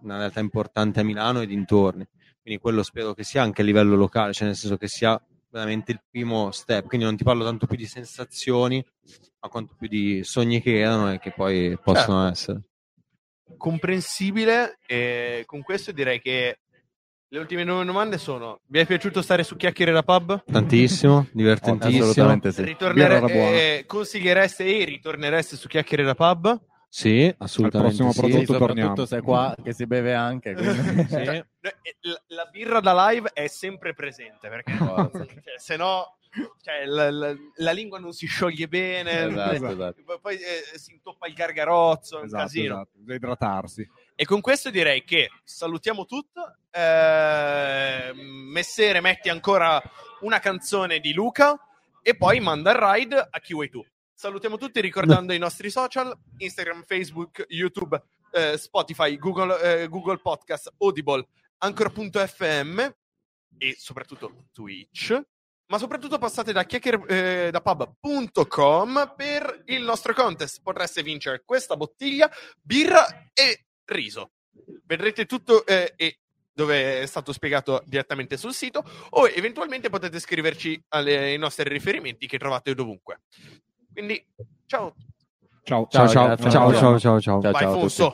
[0.00, 2.06] una realtà importante a Milano e dintorni.
[2.42, 5.18] Quindi quello spero che sia anche a livello locale, cioè nel senso che sia
[5.50, 6.86] veramente il primo step.
[6.86, 8.84] Quindi non ti parlo tanto più di sensazioni,
[9.40, 12.62] ma quanto più di sogni che erano e che poi possono essere.
[13.56, 14.78] comprensibile.
[14.86, 16.58] E con questo direi che
[17.34, 20.44] le ultime due domande sono: Vi è piaciuto stare su Chiacchiere da Pub?
[20.44, 22.04] Tantissimo, divertentissimo.
[22.04, 22.62] Assolutamente sì.
[22.62, 23.56] Ritornere- Birra era buona.
[23.56, 26.60] eh, consigliereste e ritornereste su Chiacchiere da Pub?
[26.88, 27.96] Sì, assolutamente.
[27.96, 28.14] prossimo sì.
[28.14, 29.04] Sì, prodotto soprattutto torniamo.
[29.06, 30.52] se è qua che si beve anche.
[30.54, 31.16] quindi- Sì.
[31.16, 31.46] Eh,
[32.02, 35.24] La, la birra da live è sempre presente perché Forza.
[35.26, 36.16] cioè, se no
[36.62, 40.02] cioè, la, la- la lingua non si scioglie bene, Esatto, esatto.
[40.04, 42.74] poi- poi eh, si intoppa il gargarozzo, è un Esatto, casino.
[42.74, 43.90] esatto, bisogna idratarsi.
[44.16, 46.58] E con questo direi che salutiamo tutto.
[46.70, 49.82] Eh, Messere, metti ancora
[50.20, 51.58] una canzone di Luca
[52.00, 53.84] e poi manda il ride a chi vuoi tu.
[54.12, 58.00] Salutiamo tutti ricordando i nostri social, Instagram, Facebook, YouTube,
[58.30, 61.26] eh, Spotify, Google, eh, Google Podcast, Audible,
[61.58, 62.94] Anchor.fm
[63.58, 65.20] e soprattutto Twitch.
[65.66, 70.62] Ma soprattutto passate da, eh, da pub.com per il nostro contest.
[70.62, 72.30] Potreste vincere questa bottiglia,
[72.62, 74.32] birra e riso.
[74.84, 76.18] Vedrete tutto eh, e
[76.52, 82.26] dove è stato spiegato direttamente sul sito o eventualmente potete scriverci alle- ai nostri riferimenti
[82.26, 83.22] che trovate dovunque.
[83.92, 84.24] Quindi
[84.66, 84.94] ciao,
[85.64, 85.88] Ciao.
[85.90, 87.20] Ciao, ciao, ciao, ciao, ciao, ciao.
[87.20, 87.78] Ciao, vai ciao a tutti.
[87.80, 88.12] Fonso.